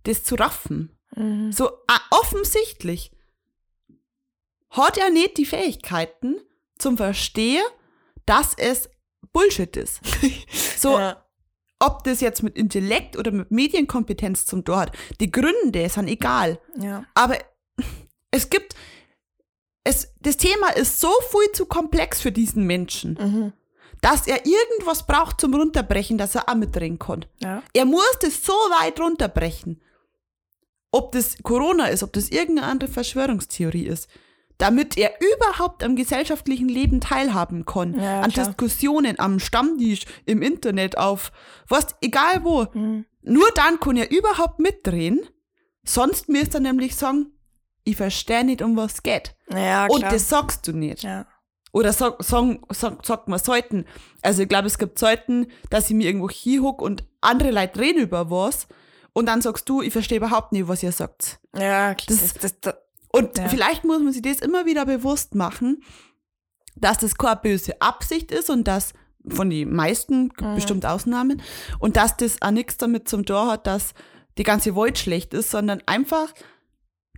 [0.03, 0.97] das zu raffen.
[1.15, 1.51] Mhm.
[1.51, 3.11] So ah, offensichtlich
[4.69, 6.41] hat er nicht die Fähigkeiten
[6.77, 7.63] zum Verstehen,
[8.25, 8.89] dass es
[9.31, 9.99] Bullshit ist.
[10.77, 11.23] So, Ja.
[11.79, 16.59] ob das jetzt mit Intellekt oder mit Medienkompetenz zum Tor hat, die Gründe sind egal.
[16.77, 17.05] Ja.
[17.13, 17.37] Aber
[18.31, 18.75] es gibt,
[19.85, 23.53] es, das Thema ist so viel zu komplex für diesen Menschen, Mhm.
[24.01, 27.25] dass er irgendwas braucht zum Runterbrechen, dass er auch mitreden kann.
[27.41, 27.63] Ja.
[27.73, 29.81] Er muss das so weit runterbrechen.
[30.93, 34.07] Ob das Corona ist, ob das irgendeine andere Verschwörungstheorie ist,
[34.59, 37.99] damit er überhaupt am gesellschaftlichen Leben teilhaben kann.
[37.99, 38.45] Ja, an klar.
[38.45, 41.31] Diskussionen, am Stammtisch, im Internet, auf
[41.67, 42.67] was, egal wo.
[42.73, 43.05] Mhm.
[43.23, 45.21] Nur dann kann er überhaupt mitdrehen.
[45.83, 47.31] Sonst müsste er nämlich sagen,
[47.83, 49.35] ich verstehe nicht, um was es geht.
[49.51, 51.01] Ja, Und das sagst du nicht.
[51.03, 51.25] ja.
[51.71, 53.85] Oder sag, sag, sag, sagt man sollten.
[54.21, 57.99] Also ich glaube, es gibt Zeiten, dass ich mir irgendwo hinhock und andere Leute reden
[58.03, 58.67] über was
[59.13, 61.39] und dann sagst du, ich verstehe überhaupt nicht, was ihr sagt.
[61.55, 62.75] Ja, Das- das, das,
[63.15, 63.47] Und Ja.
[63.47, 65.83] vielleicht muss man sich das immer wieder bewusst machen,
[66.75, 68.93] dass das keine böse Absicht ist und dass
[69.29, 70.55] von den meisten, Mhm.
[70.55, 71.41] bestimmt Ausnahmen,
[71.79, 73.93] und dass das auch nichts damit zum Tor hat, dass
[74.39, 76.33] die ganze Welt schlecht ist, sondern einfach,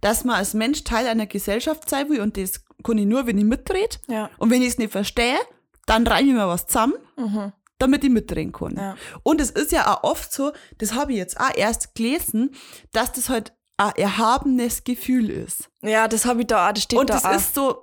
[0.01, 3.37] dass man als Mensch Teil einer Gesellschaft sein will und das kann ich nur, wenn
[3.37, 4.01] ich mitdreht.
[4.07, 4.29] ja.
[4.37, 5.37] Und wenn ich es nicht verstehe,
[5.85, 7.53] dann reime ich mir was zusammen, Mhm.
[7.77, 8.75] Damit ich mitreden kann.
[8.75, 8.95] Ja.
[9.23, 12.51] Und es ist ja auch oft so, das habe ich jetzt auch erst gelesen,
[12.93, 15.69] dass das halt ein erhabenes Gefühl ist.
[15.81, 17.35] Ja, das habe ich da auch, das steht Und da das auch.
[17.35, 17.81] ist so,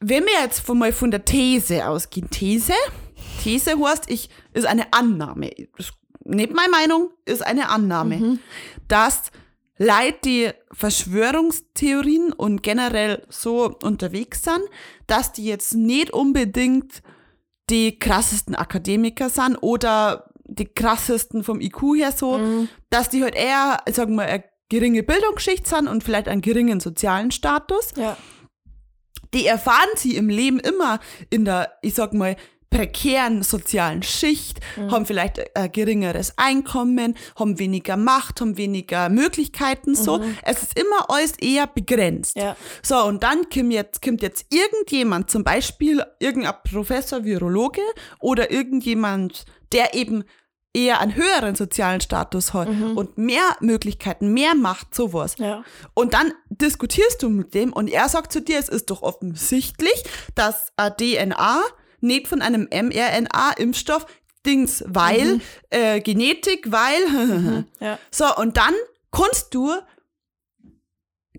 [0.00, 2.72] wenn wir jetzt von mal von der These ausgehen, These,
[3.42, 5.92] These heißt, ich, ist eine Annahme, ist
[6.24, 8.38] nicht meine Meinung, ist eine Annahme, Mhm.
[8.88, 9.30] dass
[9.78, 14.60] Leute, die Verschwörungstheorien und generell so unterwegs sind,
[15.06, 17.02] dass die jetzt nicht unbedingt
[17.70, 22.68] die krassesten Akademiker sind oder die krassesten vom IQ her so, Mhm.
[22.90, 27.30] dass die halt eher, sagen wir, eine geringe Bildungsschicht sind und vielleicht einen geringen sozialen
[27.30, 27.92] Status.
[27.96, 28.16] Ja.
[29.32, 30.98] Die erfahren sie im Leben immer
[31.30, 32.36] in der, ich sag mal,
[32.70, 34.60] prekären sozialen Schicht,
[34.90, 40.22] haben vielleicht ein geringeres Einkommen, haben weniger Macht, haben weniger Möglichkeiten, so.
[40.42, 42.36] Es ist immer alles eher begrenzt.
[42.36, 42.56] Ja.
[42.82, 47.82] So, und dann kommt jetzt, kommt jetzt irgendjemand, zum Beispiel irgendein Professor, Virologe
[48.20, 50.24] oder irgendjemand, der eben
[50.72, 55.34] eher einen höheren sozialen Status hat und mehr Möglichkeiten, mehr Macht, sowas.
[55.38, 55.64] Ja.
[55.94, 60.04] Und dann diskutierst du mit dem und er sagt zu dir, es ist doch offensichtlich,
[60.36, 61.62] dass ein DNA
[62.00, 64.06] nicht von einem mRNA-Impfstoff
[64.46, 67.98] Dings, weil äh, Genetik, weil Ja.
[68.10, 68.74] so und dann
[69.12, 69.70] kannst du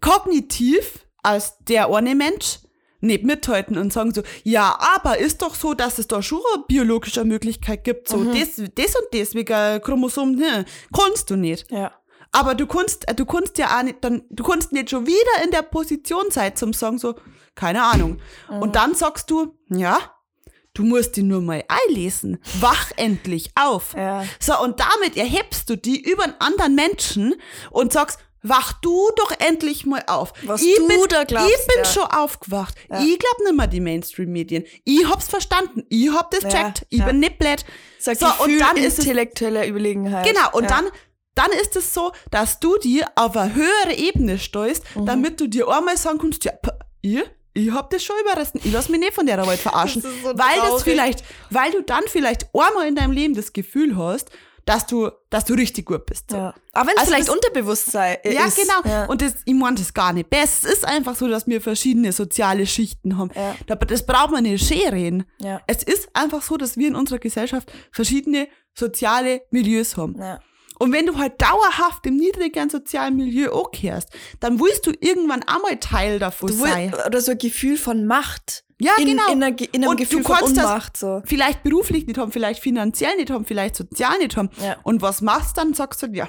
[0.02, 2.60] kognitiv als der eine Mensch
[3.00, 6.64] nicht mithalten und sagen so, ja, aber ist doch so, dass es da schon eine
[6.68, 11.70] biologische Möglichkeit gibt, so das, das und das wegen Chromosom, ne, kannst du nicht.
[11.72, 11.92] Ja.
[12.32, 15.52] Aber du kannst, du kannst ja auch nicht, dann, du kannst nicht schon wieder in
[15.52, 17.16] der Position sein zum sagen so,
[17.56, 18.22] keine Ahnung.
[18.48, 19.98] Und dann sagst du, ja,
[20.74, 22.38] du musst die nur mal einlesen.
[22.60, 23.94] Wach endlich auf.
[23.96, 24.26] Ja.
[24.40, 27.36] So, und damit erhebst du die über einen anderen Menschen
[27.72, 30.34] und sagst, wach du doch endlich mal auf.
[30.44, 31.86] Was ich du bin, da glaubst, Ich bin ja.
[31.86, 32.74] schon aufgewacht.
[32.86, 34.64] Ich glaub nicht mehr die Mainstream-Medien.
[34.84, 35.84] Ich hab's verstanden.
[35.90, 36.88] Ich hab das Ja, checkt.
[36.90, 37.06] Ich ja.
[37.06, 37.64] bin nicht blöd.
[38.00, 40.26] Sag So, und dann ist es intellektuelle Überlegenheit.
[40.26, 40.70] Genau, und ja.
[40.70, 40.86] dann,
[41.36, 45.06] dann ist es so, dass du dir auf eine höhere Ebene steuerst, Mhm.
[45.06, 46.72] damit du dir einmal sagen kannst, ja, p-
[47.54, 50.02] ich, hab das schon überrissen, ich lass mich nicht von der Welt verarschen.
[50.02, 50.84] Das ist so weil das traurig.
[50.84, 54.30] vielleicht, weil du dann vielleicht einmal in deinem Leben das Gefühl hast,
[54.66, 56.30] dass du, dass du richtig gut bist.
[56.30, 56.38] So.
[56.38, 56.54] Ja.
[56.74, 58.34] Aber wenn es Also vielleicht das- Unterbewusstsein ist.
[58.34, 58.94] Ja, genau.
[58.96, 59.06] Ja.
[59.08, 60.68] Und das, ich meine das gar nicht besser.
[60.70, 63.32] Es ist einfach so, dass wir verschiedene soziale Schichten haben.
[63.36, 63.56] Ja.
[63.66, 65.26] Da- Das braucht man nicht scheren.
[65.40, 65.62] Ja.
[65.66, 70.16] Es ist einfach so, dass wir in unserer Gesellschaft verschiedene soziale Milieus haben.
[70.20, 70.40] ja.
[70.82, 74.10] Und wenn du halt dauerhaft im niedrigeren sozialen Milieu ankehrst,
[74.40, 76.92] dann willst du irgendwann einmal Teil davon Du sein.
[76.92, 78.64] will, oder so ein Gefühl von Macht.
[78.80, 79.32] Ja, in, genau.
[79.32, 80.98] In, einer, in einem Und du Gefühl von Unmacht.
[80.98, 81.22] So.
[81.26, 84.50] Vielleicht beruflich nicht haben, vielleicht finanziell nicht haben, vielleicht sozial nicht haben.
[84.60, 84.78] Ja.
[84.82, 85.76] Und was machst du dann?
[85.76, 86.28] Sagst du, ja,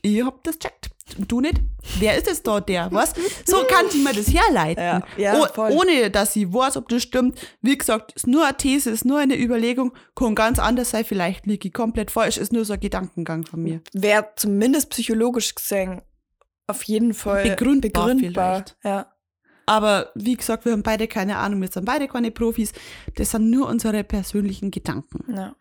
[0.00, 0.88] ich hab das checkt.
[1.18, 1.60] Und du nicht?
[2.00, 2.90] Wer ist es da, der?
[2.90, 3.14] Was?
[3.44, 4.82] So kann ich mir das herleiten.
[4.82, 7.38] Ja, ja, Oh- ohne, dass ich weiß, ob das stimmt.
[7.62, 11.04] Wie gesagt, ist nur eine These, ist nur eine Überlegung, kann ganz anders sein.
[11.04, 13.80] Vielleicht liege ich komplett falsch, ist nur so ein Gedankengang von mir.
[13.92, 16.02] Wäre zumindest psychologisch gesehen
[16.66, 18.64] auf jeden Fall Begründbar begründbar.
[18.82, 19.12] Ja.
[19.66, 22.72] Aber wie gesagt, wir haben beide keine Ahnung, wir sind beide keine Profis.
[23.14, 25.24] Das sind nur unsere persönlichen Gedanken.
[25.32, 25.54] ja.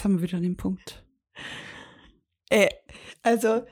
[0.00, 1.04] sind wir wieder dem Punkt.
[2.50, 2.68] Äh,
[3.22, 3.66] also.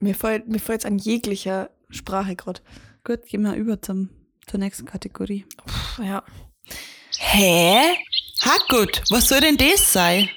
[0.00, 2.60] Mir fällt mir fällt's an jeglicher Sprache gerade.
[3.04, 4.10] Gut, gehen wir über zum,
[4.46, 5.44] zur nächsten Kategorie.
[5.98, 6.24] Ja.
[7.18, 7.94] Hä?
[8.44, 10.28] Ha gut, was soll denn das sein?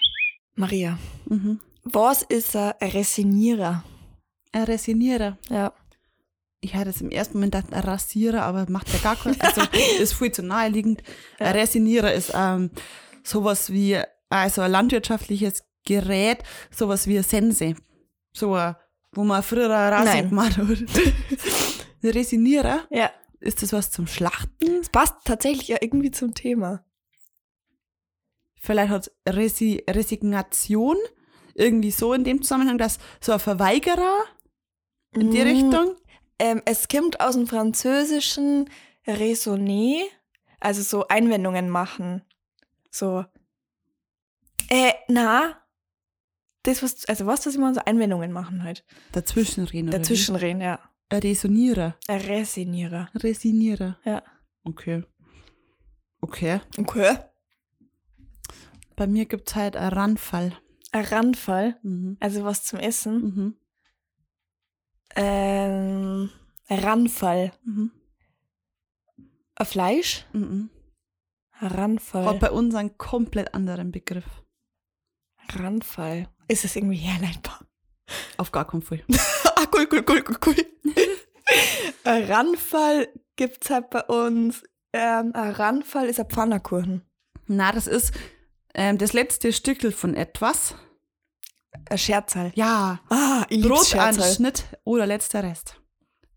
[0.55, 1.59] Maria, Mhm.
[1.83, 3.83] was ist ein Resinierer?
[4.51, 5.37] Ein Resinierer.
[5.49, 5.73] Ja.
[6.61, 9.39] Ich hatte es im ersten Moment gedacht, ein Rasierer, aber macht ja gar keinen.
[9.41, 9.61] Also
[9.99, 11.03] ist viel zu naheliegend.
[11.39, 11.47] Ja.
[11.47, 12.71] Ein Resinierer ist ähm,
[13.23, 13.99] sowas wie
[14.29, 16.39] also ein landwirtschaftliches Gerät,
[16.71, 17.75] sowas wie ein Sense.
[18.33, 18.75] So ein,
[19.11, 20.29] wo man früher Rasen Nein.
[20.29, 20.65] gemacht hat.
[22.03, 23.11] ein Resinierer, Ja.
[23.39, 24.79] ist das was zum Schlachten?
[24.81, 26.83] Es passt tatsächlich ja irgendwie zum Thema.
[28.59, 30.97] Vielleicht hat Resi Resignation
[31.53, 34.23] irgendwie so in dem Zusammenhang, dass so ein Verweigerer
[35.11, 35.95] in die Mm, Richtung.
[36.39, 38.69] Ähm, es kommt aus dem Französischen
[39.07, 40.03] Raisonner,
[40.59, 42.21] also so Einwendungen machen.
[42.91, 43.25] So.
[44.69, 45.61] Äh, na.
[46.63, 48.83] Das, was, also was, was ich mal so Einwendungen machen halt.
[49.11, 49.91] Dazwischenreden.
[49.91, 50.79] Dazwischenreden, ja.
[51.09, 51.95] Ein Resonierer.
[52.07, 53.09] Ein Resinierer.
[53.13, 53.99] Resinierer.
[54.03, 54.23] Ja.
[54.63, 55.03] Okay.
[56.21, 56.59] Okay.
[56.77, 57.17] Okay.
[58.95, 60.57] Bei mir gibt es halt einen Ranfall.
[60.91, 62.17] Ein Randfall, Mhm.
[62.19, 63.21] also was zum Essen.
[63.21, 63.55] Mhm.
[65.15, 66.29] Ähm,
[66.69, 67.51] Ranfall.
[67.63, 67.91] Mhm.
[69.55, 70.25] Ein Fleisch?
[70.33, 70.69] Mhm.
[71.61, 72.25] Ranfall.
[72.25, 74.25] Hat bei uns einen komplett anderen Begriff.
[75.53, 76.27] Ranfall.
[76.47, 77.61] Ist es irgendwie herleitbar?
[78.37, 79.03] Auf gar keinen Fall.
[79.55, 80.55] ah, cool, cool, cool, cool, cool.
[82.05, 84.63] Ranfall gibt's halt bei uns.
[84.93, 87.01] Ähm, ein Ranfall ist ein Pfannerkuchen.
[87.47, 88.13] Na, das ist
[88.73, 90.75] ähm, das letzte Stückel von etwas.
[91.89, 92.51] Ein Scherzal.
[92.55, 92.99] Ja.
[93.09, 93.61] Ah, ich.
[93.67, 95.79] Brotanschnitt oder letzter Rest.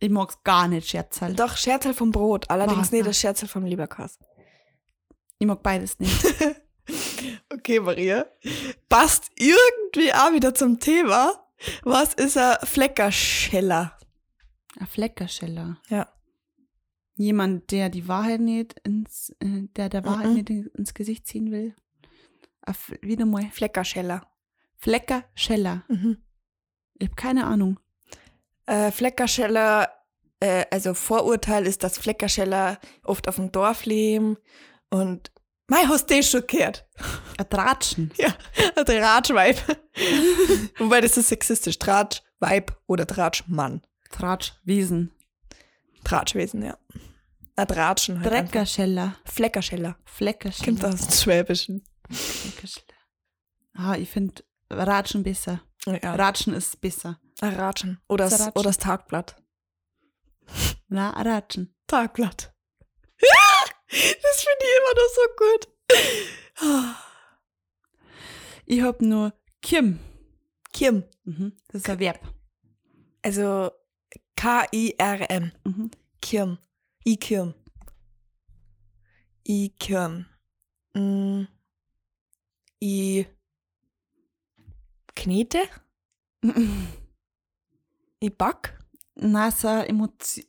[0.01, 1.35] Ich mag's gar nicht, Scherzal.
[1.35, 2.49] Doch, Scherzal vom Brot.
[2.51, 2.93] Allerdings Was?
[2.93, 4.19] nicht das Scherzal vom Leberkas.
[5.39, 6.17] Ich mag beides nicht.
[7.53, 8.25] Okay, Maria.
[8.89, 11.33] Passt irgendwie auch wieder zum Thema.
[11.83, 13.99] Was ist ein Fleckerscheller?
[14.79, 15.79] Ein Fleckerscheller.
[15.89, 16.09] Ja.
[17.17, 20.35] Jemand, der die Wahrheit nicht ins, äh, der der Wahrheit Mhm.
[20.35, 21.75] nicht in- ins Gesicht ziehen will.
[22.63, 23.45] Ein Wieder mal.
[23.53, 24.27] Fleckerscheller.
[24.79, 25.85] Fleckerscheller.
[25.89, 26.19] Mhm.
[26.95, 27.79] Ich habe keine Ahnung.
[28.67, 29.89] Äh, Fleckerscheller,
[30.41, 34.37] äh, also Vorurteil ist, dass Fleckerscheller oft auf dem Dorf leben
[34.91, 35.31] und
[35.71, 36.89] mein hast du schon gehört.
[37.37, 38.11] Ein Tratschen.
[38.17, 38.35] Ja,
[38.75, 39.57] ein Tratschweib.
[40.79, 41.79] Wobei das ist sexistisch.
[41.79, 43.83] Tratschweib oder Tratschmann.
[44.11, 45.13] Tratschwesen.
[46.05, 46.79] Tratschwesen, ja.
[47.57, 48.31] Ein Tratschen halt.
[48.33, 49.17] Dreckerscheller.
[49.25, 49.93] Fleckerscheller.
[49.95, 50.89] Kommt Fleckerscheller.
[50.89, 51.85] aus dem Schwäbischen.
[52.11, 52.87] Fleckerscheller.
[53.75, 55.61] Ah, ich finde Ratschen besser.
[55.87, 57.19] Ja, Ratschen ist besser.
[57.41, 58.01] ein Ratschen.
[58.09, 58.53] Oder Das Ratschen.
[58.55, 59.37] oder das Tagblatt.
[60.89, 61.75] Na, Ratschen.
[61.87, 62.55] Tagblatt.
[63.21, 66.95] das finde ich immer noch so gut.
[68.71, 69.99] Ich hab nur Kim.
[70.75, 71.05] Kim.
[71.25, 71.57] Mhm.
[71.69, 72.21] Das ist ein Verb.
[73.23, 73.71] Also
[74.37, 75.53] K-I-R-M.
[75.65, 75.91] Mhm.
[76.21, 76.59] Kirm.
[77.07, 77.55] I-Kirm.
[79.49, 80.27] I-Kirm.
[80.95, 81.45] Mm.
[82.83, 83.27] I.
[85.19, 85.59] Knete?
[88.23, 88.79] I Back?
[89.17, 90.45] Na, so Emotion,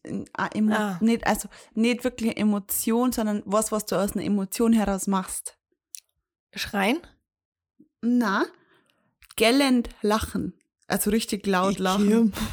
[0.53, 0.97] Emo Ah.
[1.01, 5.57] nicht, also nicht wirklich Emotion, sondern was, was du aus einer Emotion heraus machst.
[6.53, 6.99] Schreien?
[8.01, 8.45] Na,
[9.35, 10.53] gellend lachen.
[10.87, 12.33] Also richtig laut lachen.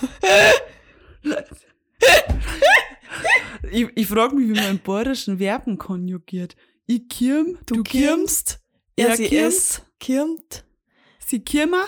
[3.72, 6.54] Ich, ich frage mich, wie man im Bayerischen Verben konjugiert.
[6.86, 8.60] Ich kirm, du, kirmst,
[8.98, 9.28] Ja, er sie
[9.98, 10.64] kirmt,
[11.18, 11.84] sie kirma,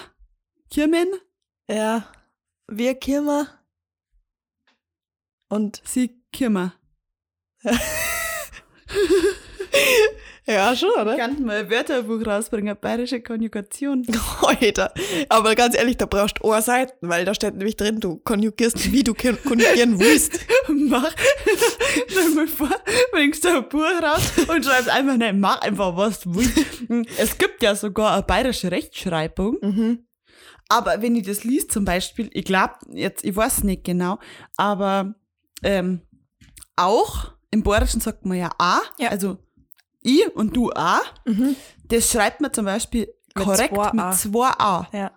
[0.70, 1.08] kirmen,
[1.70, 2.10] Ja.
[2.70, 3.46] Wir Kirmer.
[5.48, 5.80] Und.
[5.84, 6.74] sie kirma.
[10.46, 11.12] Ja, schon, oder?
[11.12, 14.06] Ich kann mal ein Wörterbuch rausbringen, bayerische Konjugation.
[14.42, 14.94] Alter.
[15.28, 19.02] Aber ganz ehrlich, da brauchst du Seiten, weil da steht nämlich drin, du konjugierst, wie
[19.04, 20.40] du kon- konjugieren willst.
[20.68, 21.14] Mach,
[22.08, 22.70] stell mal vor,
[23.12, 26.64] bringst du ein Buch raus und schreibst einfach, nein, mach einfach was du willst.
[27.18, 29.58] Es gibt ja sogar eine bayerische Rechtschreibung.
[29.60, 30.07] Mhm.
[30.68, 34.18] Aber wenn ich das liest zum Beispiel, ich glaube, jetzt, ich weiß nicht genau,
[34.56, 35.14] aber
[35.62, 36.02] ähm,
[36.76, 39.08] auch im Bayerischen sagt man ja A, Ja.
[39.08, 39.38] also
[40.02, 41.00] ich und du A.
[41.24, 41.56] Mhm.
[41.88, 44.86] Das schreibt man zum Beispiel Mit korrekt zwei mit zwei A.
[44.92, 45.10] Ja.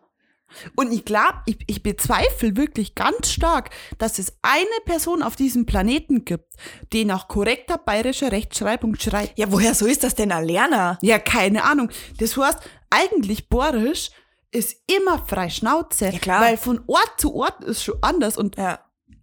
[0.76, 5.66] Und ich glaube, ich, ich bezweifle wirklich ganz stark, dass es eine Person auf diesem
[5.66, 6.56] Planeten gibt,
[6.92, 9.38] die nach korrekter bayerischer Rechtschreibung schreibt.
[9.40, 10.98] Ja, woher so ist das denn ein Lerner?
[11.02, 11.90] Ja, keine Ahnung.
[12.18, 14.10] Das heißt, eigentlich Bayerisch
[14.52, 16.06] ist immer frei Schnauze.
[16.10, 16.42] Ja, klar.
[16.42, 18.38] Weil von Ort zu Ort ist schon anders.
[18.38, 18.80] Und Ja.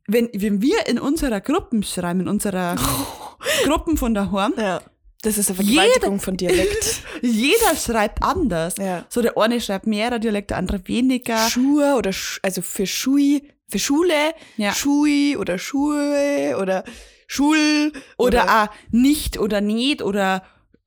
[0.06, 2.76] wenn, wenn wir in unserer Gruppen schreiben, in unserer
[3.64, 4.80] Gruppen von daheim, Ja.
[5.22, 7.02] Das ist eine Vergewaltigung von Dialekt.
[7.22, 8.76] Jeder schreibt anders.
[8.76, 9.04] Ja.
[9.08, 11.36] So der eine schreibt mehr Dialekt, der andere weniger.
[11.48, 14.72] Schuhe oder Sch also für Schui, für Schule, Ja.
[14.72, 16.84] Schui oder Schuhe oder
[17.26, 20.44] Schul Oder auch nicht oder nicht oder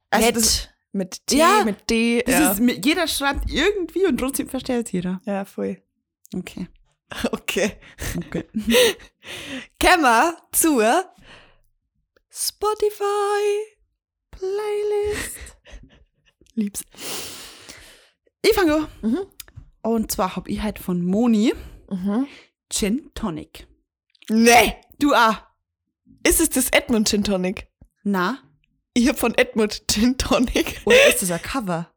[0.09, 2.23] also Nett das, mit T, Ja, mit D.
[2.27, 2.51] ja.
[2.51, 5.21] ist, jeder schreibt irgendwie und trotzdem versteht es jeder.
[5.25, 5.81] ja, voll.
[6.35, 6.67] Okay.
[7.33, 7.73] Okay.
[8.15, 8.45] okay.
[9.81, 11.03] Kommen wir zur
[12.29, 13.03] Spotify.
[14.31, 15.57] Playlist.
[16.55, 16.83] Lieb's.
[18.41, 18.87] Ich fange an.
[19.01, 19.19] Mhm.
[19.81, 21.53] Und zwar habe ich halt von Moni
[21.89, 22.27] Mhm.
[22.69, 23.67] Gin Tonic.
[24.29, 24.75] Nee.
[24.97, 25.35] Du auch.
[26.25, 27.67] Ist es das Edmund Gin Tonic?
[28.03, 28.39] Na?
[28.93, 30.81] Ich hab von Edmund Gin Tonic.
[30.85, 31.89] Oder ist das ein Cover?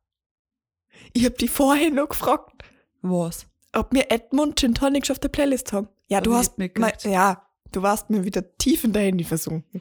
[1.13, 2.63] Ich hab die vorhin noch gefragt,
[3.03, 3.47] Was?
[3.73, 5.89] ob mir Edmund Gin Tonic schon auf der Playlist haben.
[6.09, 7.05] Ja, du hast mitgekriegt.
[7.05, 9.81] ja, du warst mir wieder tief in dein Handy versunken.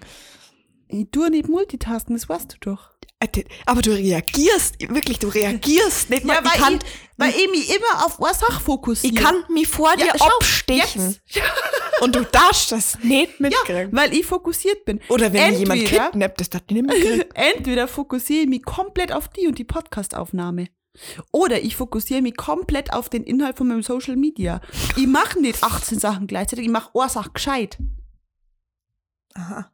[0.88, 2.90] Ich tue nicht multitasken, das weißt du doch.
[3.20, 6.40] Äh, Aber du reagierst, wirklich, du reagierst nicht mal.
[6.44, 6.82] ich, kann, ich,
[7.18, 9.14] weil ich mich immer auf eine Sache fokussiere.
[9.14, 11.20] ich kann mich vor dir schau, abstechen.
[11.26, 11.42] jetzt.
[12.04, 13.92] Und du darfst das nicht mitkriegen.
[13.96, 15.00] Weil ich fokussiert bin.
[15.10, 17.26] Oder wenn jemand Entweder- kidnappt, das darf ich nicht mitkriegen.
[17.34, 20.68] Entweder fokussiere ich mich komplett auf die und die Podcastaufnahme.
[21.32, 24.62] Oder ich fokussiere mich komplett auf den Inhalt von meinem Social Media.
[24.96, 27.78] Ich mache nicht 18 Sachen gleichzeitig, ich mache eine Sache gescheit.
[29.34, 29.72] Aha.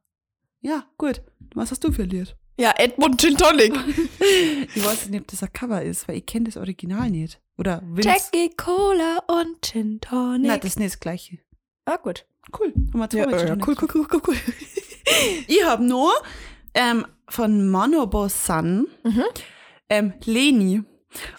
[0.61, 1.21] Ja, gut.
[1.55, 2.35] Was hast du Lied?
[2.59, 3.73] Ja, Edmund Gin Tonic.
[4.75, 7.41] Ich weiß nicht, ob das ein Cover ist, weil ich kenne das Original nicht.
[7.57, 8.07] Oder Vince.
[8.09, 10.47] Jackie Cola und Gin Tonic.
[10.47, 11.39] Nein, das ist nicht das gleiche.
[11.93, 12.25] Ah, gut.
[12.57, 12.73] Cool.
[12.93, 14.35] Haben wir zwei Ja, äh, cool, cool, cool, cool, cool.
[15.47, 16.11] Ich habe nur
[16.73, 19.23] ähm, von Manobo-san Mhm.
[19.89, 20.83] ähm, Leni.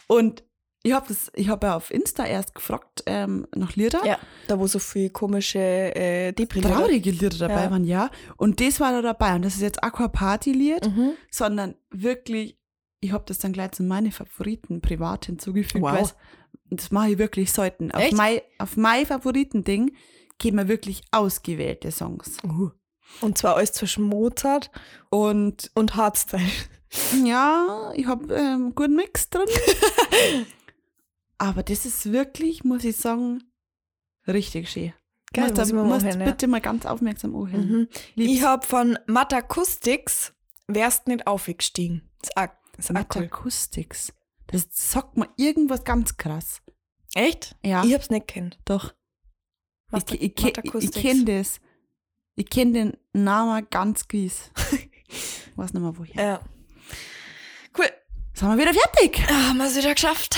[0.09, 0.43] Und
[0.83, 1.15] ich habe
[1.49, 4.05] habe ja auf Insta erst gefragt ähm, nach Lieder.
[4.05, 7.71] Ja, da wo so viel komische äh, Traurige Lieder dabei Ja.
[7.71, 8.11] waren, ja.
[8.37, 9.35] Und das war da dabei.
[9.35, 11.13] Und das ist jetzt Aqua Party-Lied, Mhm.
[11.31, 12.57] sondern wirklich,
[13.01, 15.83] ich habe das dann gleich zu meinen Favoriten privat hinzugefügt.
[15.83, 16.15] Wow.
[16.71, 17.91] Und das mache ich wirklich selten.
[17.93, 18.17] Auf Echt?
[18.17, 19.93] mein, auf mein Favoriten-Ding
[20.41, 22.39] geben wir wirklich ausgewählte Songs.
[22.43, 22.71] Uh.
[23.21, 24.71] Und zwar alles zwischen Mozart
[25.11, 26.43] Und und Hardstyle.
[27.25, 29.47] Ja, ich habe ähm, einen guten Mix drin.
[31.39, 33.45] Aber das ist wirklich, muss ich sagen,
[34.27, 34.93] richtig schön.
[35.33, 36.25] Geil, musst muss da, musst ja.
[36.25, 37.69] bitte mal ganz aufmerksam anhören.
[37.69, 37.89] Mhm.
[38.17, 40.35] Ich hab von Matakustics
[40.75, 42.03] Wärst nicht aufgestiegen.
[42.77, 42.91] Das.
[42.91, 44.13] Acoustics.
[44.47, 46.63] Das sagt mir irgendwas ganz krass.
[47.15, 47.57] Echt?
[47.63, 48.59] Ja, Ich hab's nicht kennt.
[48.65, 48.95] doch.
[49.91, 50.97] Ich, Mata- ich, ich, ich Matakustics.
[50.97, 51.61] kenne das.
[52.37, 54.51] Ich kenne den Namen ganz gewiss.
[55.09, 56.15] ich weiß nicht mehr woher.
[56.25, 56.41] Ja.
[57.77, 57.87] Cool.
[58.35, 59.23] Sind wir wieder fertig?
[59.29, 60.37] Ah, haben wir es wieder geschafft.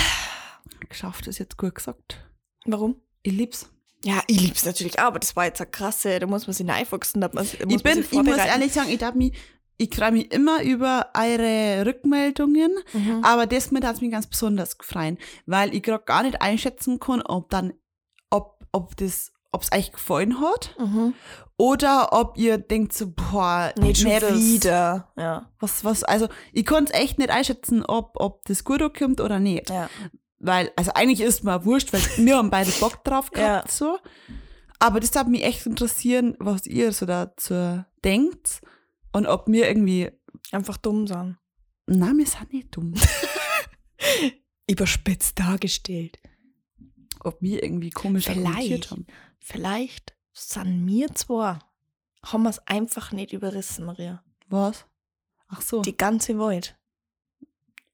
[0.89, 2.25] Geschafft ist jetzt gut gesagt.
[2.65, 2.97] Warum?
[3.23, 3.69] Ich lieb's.
[4.05, 6.69] Ja, ich lieb's natürlich auch, aber das war jetzt eine krasse, da muss man sich
[6.69, 7.21] reinfuchsen.
[7.21, 9.33] Da muss, da muss ich bin, ich muss ehrlich sagen, ich darf mich,
[9.77, 13.23] ich freue mich immer über eure Rückmeldungen, Mhm.
[13.23, 17.23] aber das mit hat mich ganz besonders gefreut, weil ich gerade gar nicht einschätzen kann,
[17.23, 17.75] ob dann,
[18.29, 21.15] ob, ob das, ob es euch gefallen hat Mhm.
[21.57, 25.13] oder ob ihr denkt so, boah, Nicht schon wieder.
[25.17, 25.51] Ja.
[25.61, 29.39] Was, was, also ich kann es echt nicht einschätzen, ob, ob das gut kommt oder
[29.39, 29.71] nicht.
[29.71, 29.89] Ja.
[30.39, 33.73] Weil, also eigentlich ist mir wurscht, weil wir haben beide Bock drauf gehabt, Ja.
[33.73, 33.99] so.
[34.81, 38.61] Aber das darf mich echt interessieren, was ihr so dazu denkt
[39.13, 40.11] und ob mir irgendwie,
[40.51, 41.39] Einfach dumm sein.
[41.87, 42.95] na, wir sind nicht dumm,
[44.69, 46.19] Überspitzt dargestellt.
[47.25, 49.07] ob wir irgendwie komisch argumentiert haben.
[49.43, 51.59] Vielleicht sind wir zwar,
[52.25, 54.23] haben wir es einfach nicht überrissen, Maria.
[54.49, 54.87] Was?
[55.49, 55.83] Ach so.
[55.83, 56.77] Die ganze Welt.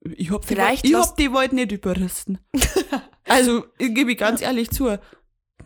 [0.03, 2.39] ich hab Vielleicht die, Welt- ich hab die Welt nicht überrissen.
[3.25, 4.99] also, ich gebe ich ganz ehrlich zu.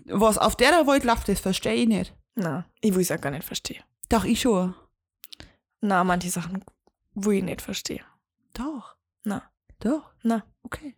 [0.07, 2.14] Was auf der Welt läuft, das verstehe ich nicht.
[2.35, 3.83] Na, ich will es auch gar nicht verstehen.
[4.09, 4.74] Doch, ich schon.
[5.80, 6.64] Na, manche Sachen
[7.14, 8.05] will ich nicht verstehen.
[8.55, 8.97] Doch.
[9.24, 9.43] Na,
[9.80, 10.12] Doch.
[10.22, 10.45] na.
[10.62, 10.97] Okay.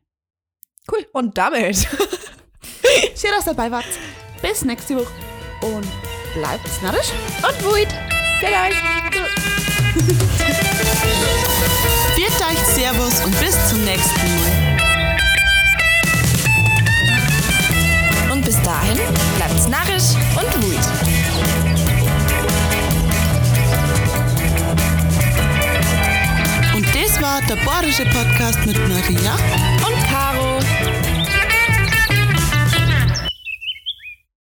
[0.91, 1.07] Cool.
[1.13, 1.77] Und damit.
[3.17, 3.87] Schön, dass ihr dabei wart.
[4.45, 5.13] Bis nächste Woche.
[5.63, 5.87] Und
[6.35, 7.13] bleibt narrisch.
[7.39, 7.89] Und Wut.
[8.41, 8.77] Vielleicht.
[12.15, 14.53] Viert euch Servus und bis zum nächsten Mal.
[18.33, 18.99] Und bis dahin
[19.37, 20.85] bleibt's narrisch und wut.
[26.75, 29.39] Und das war der Bayerische Podcast mit Maria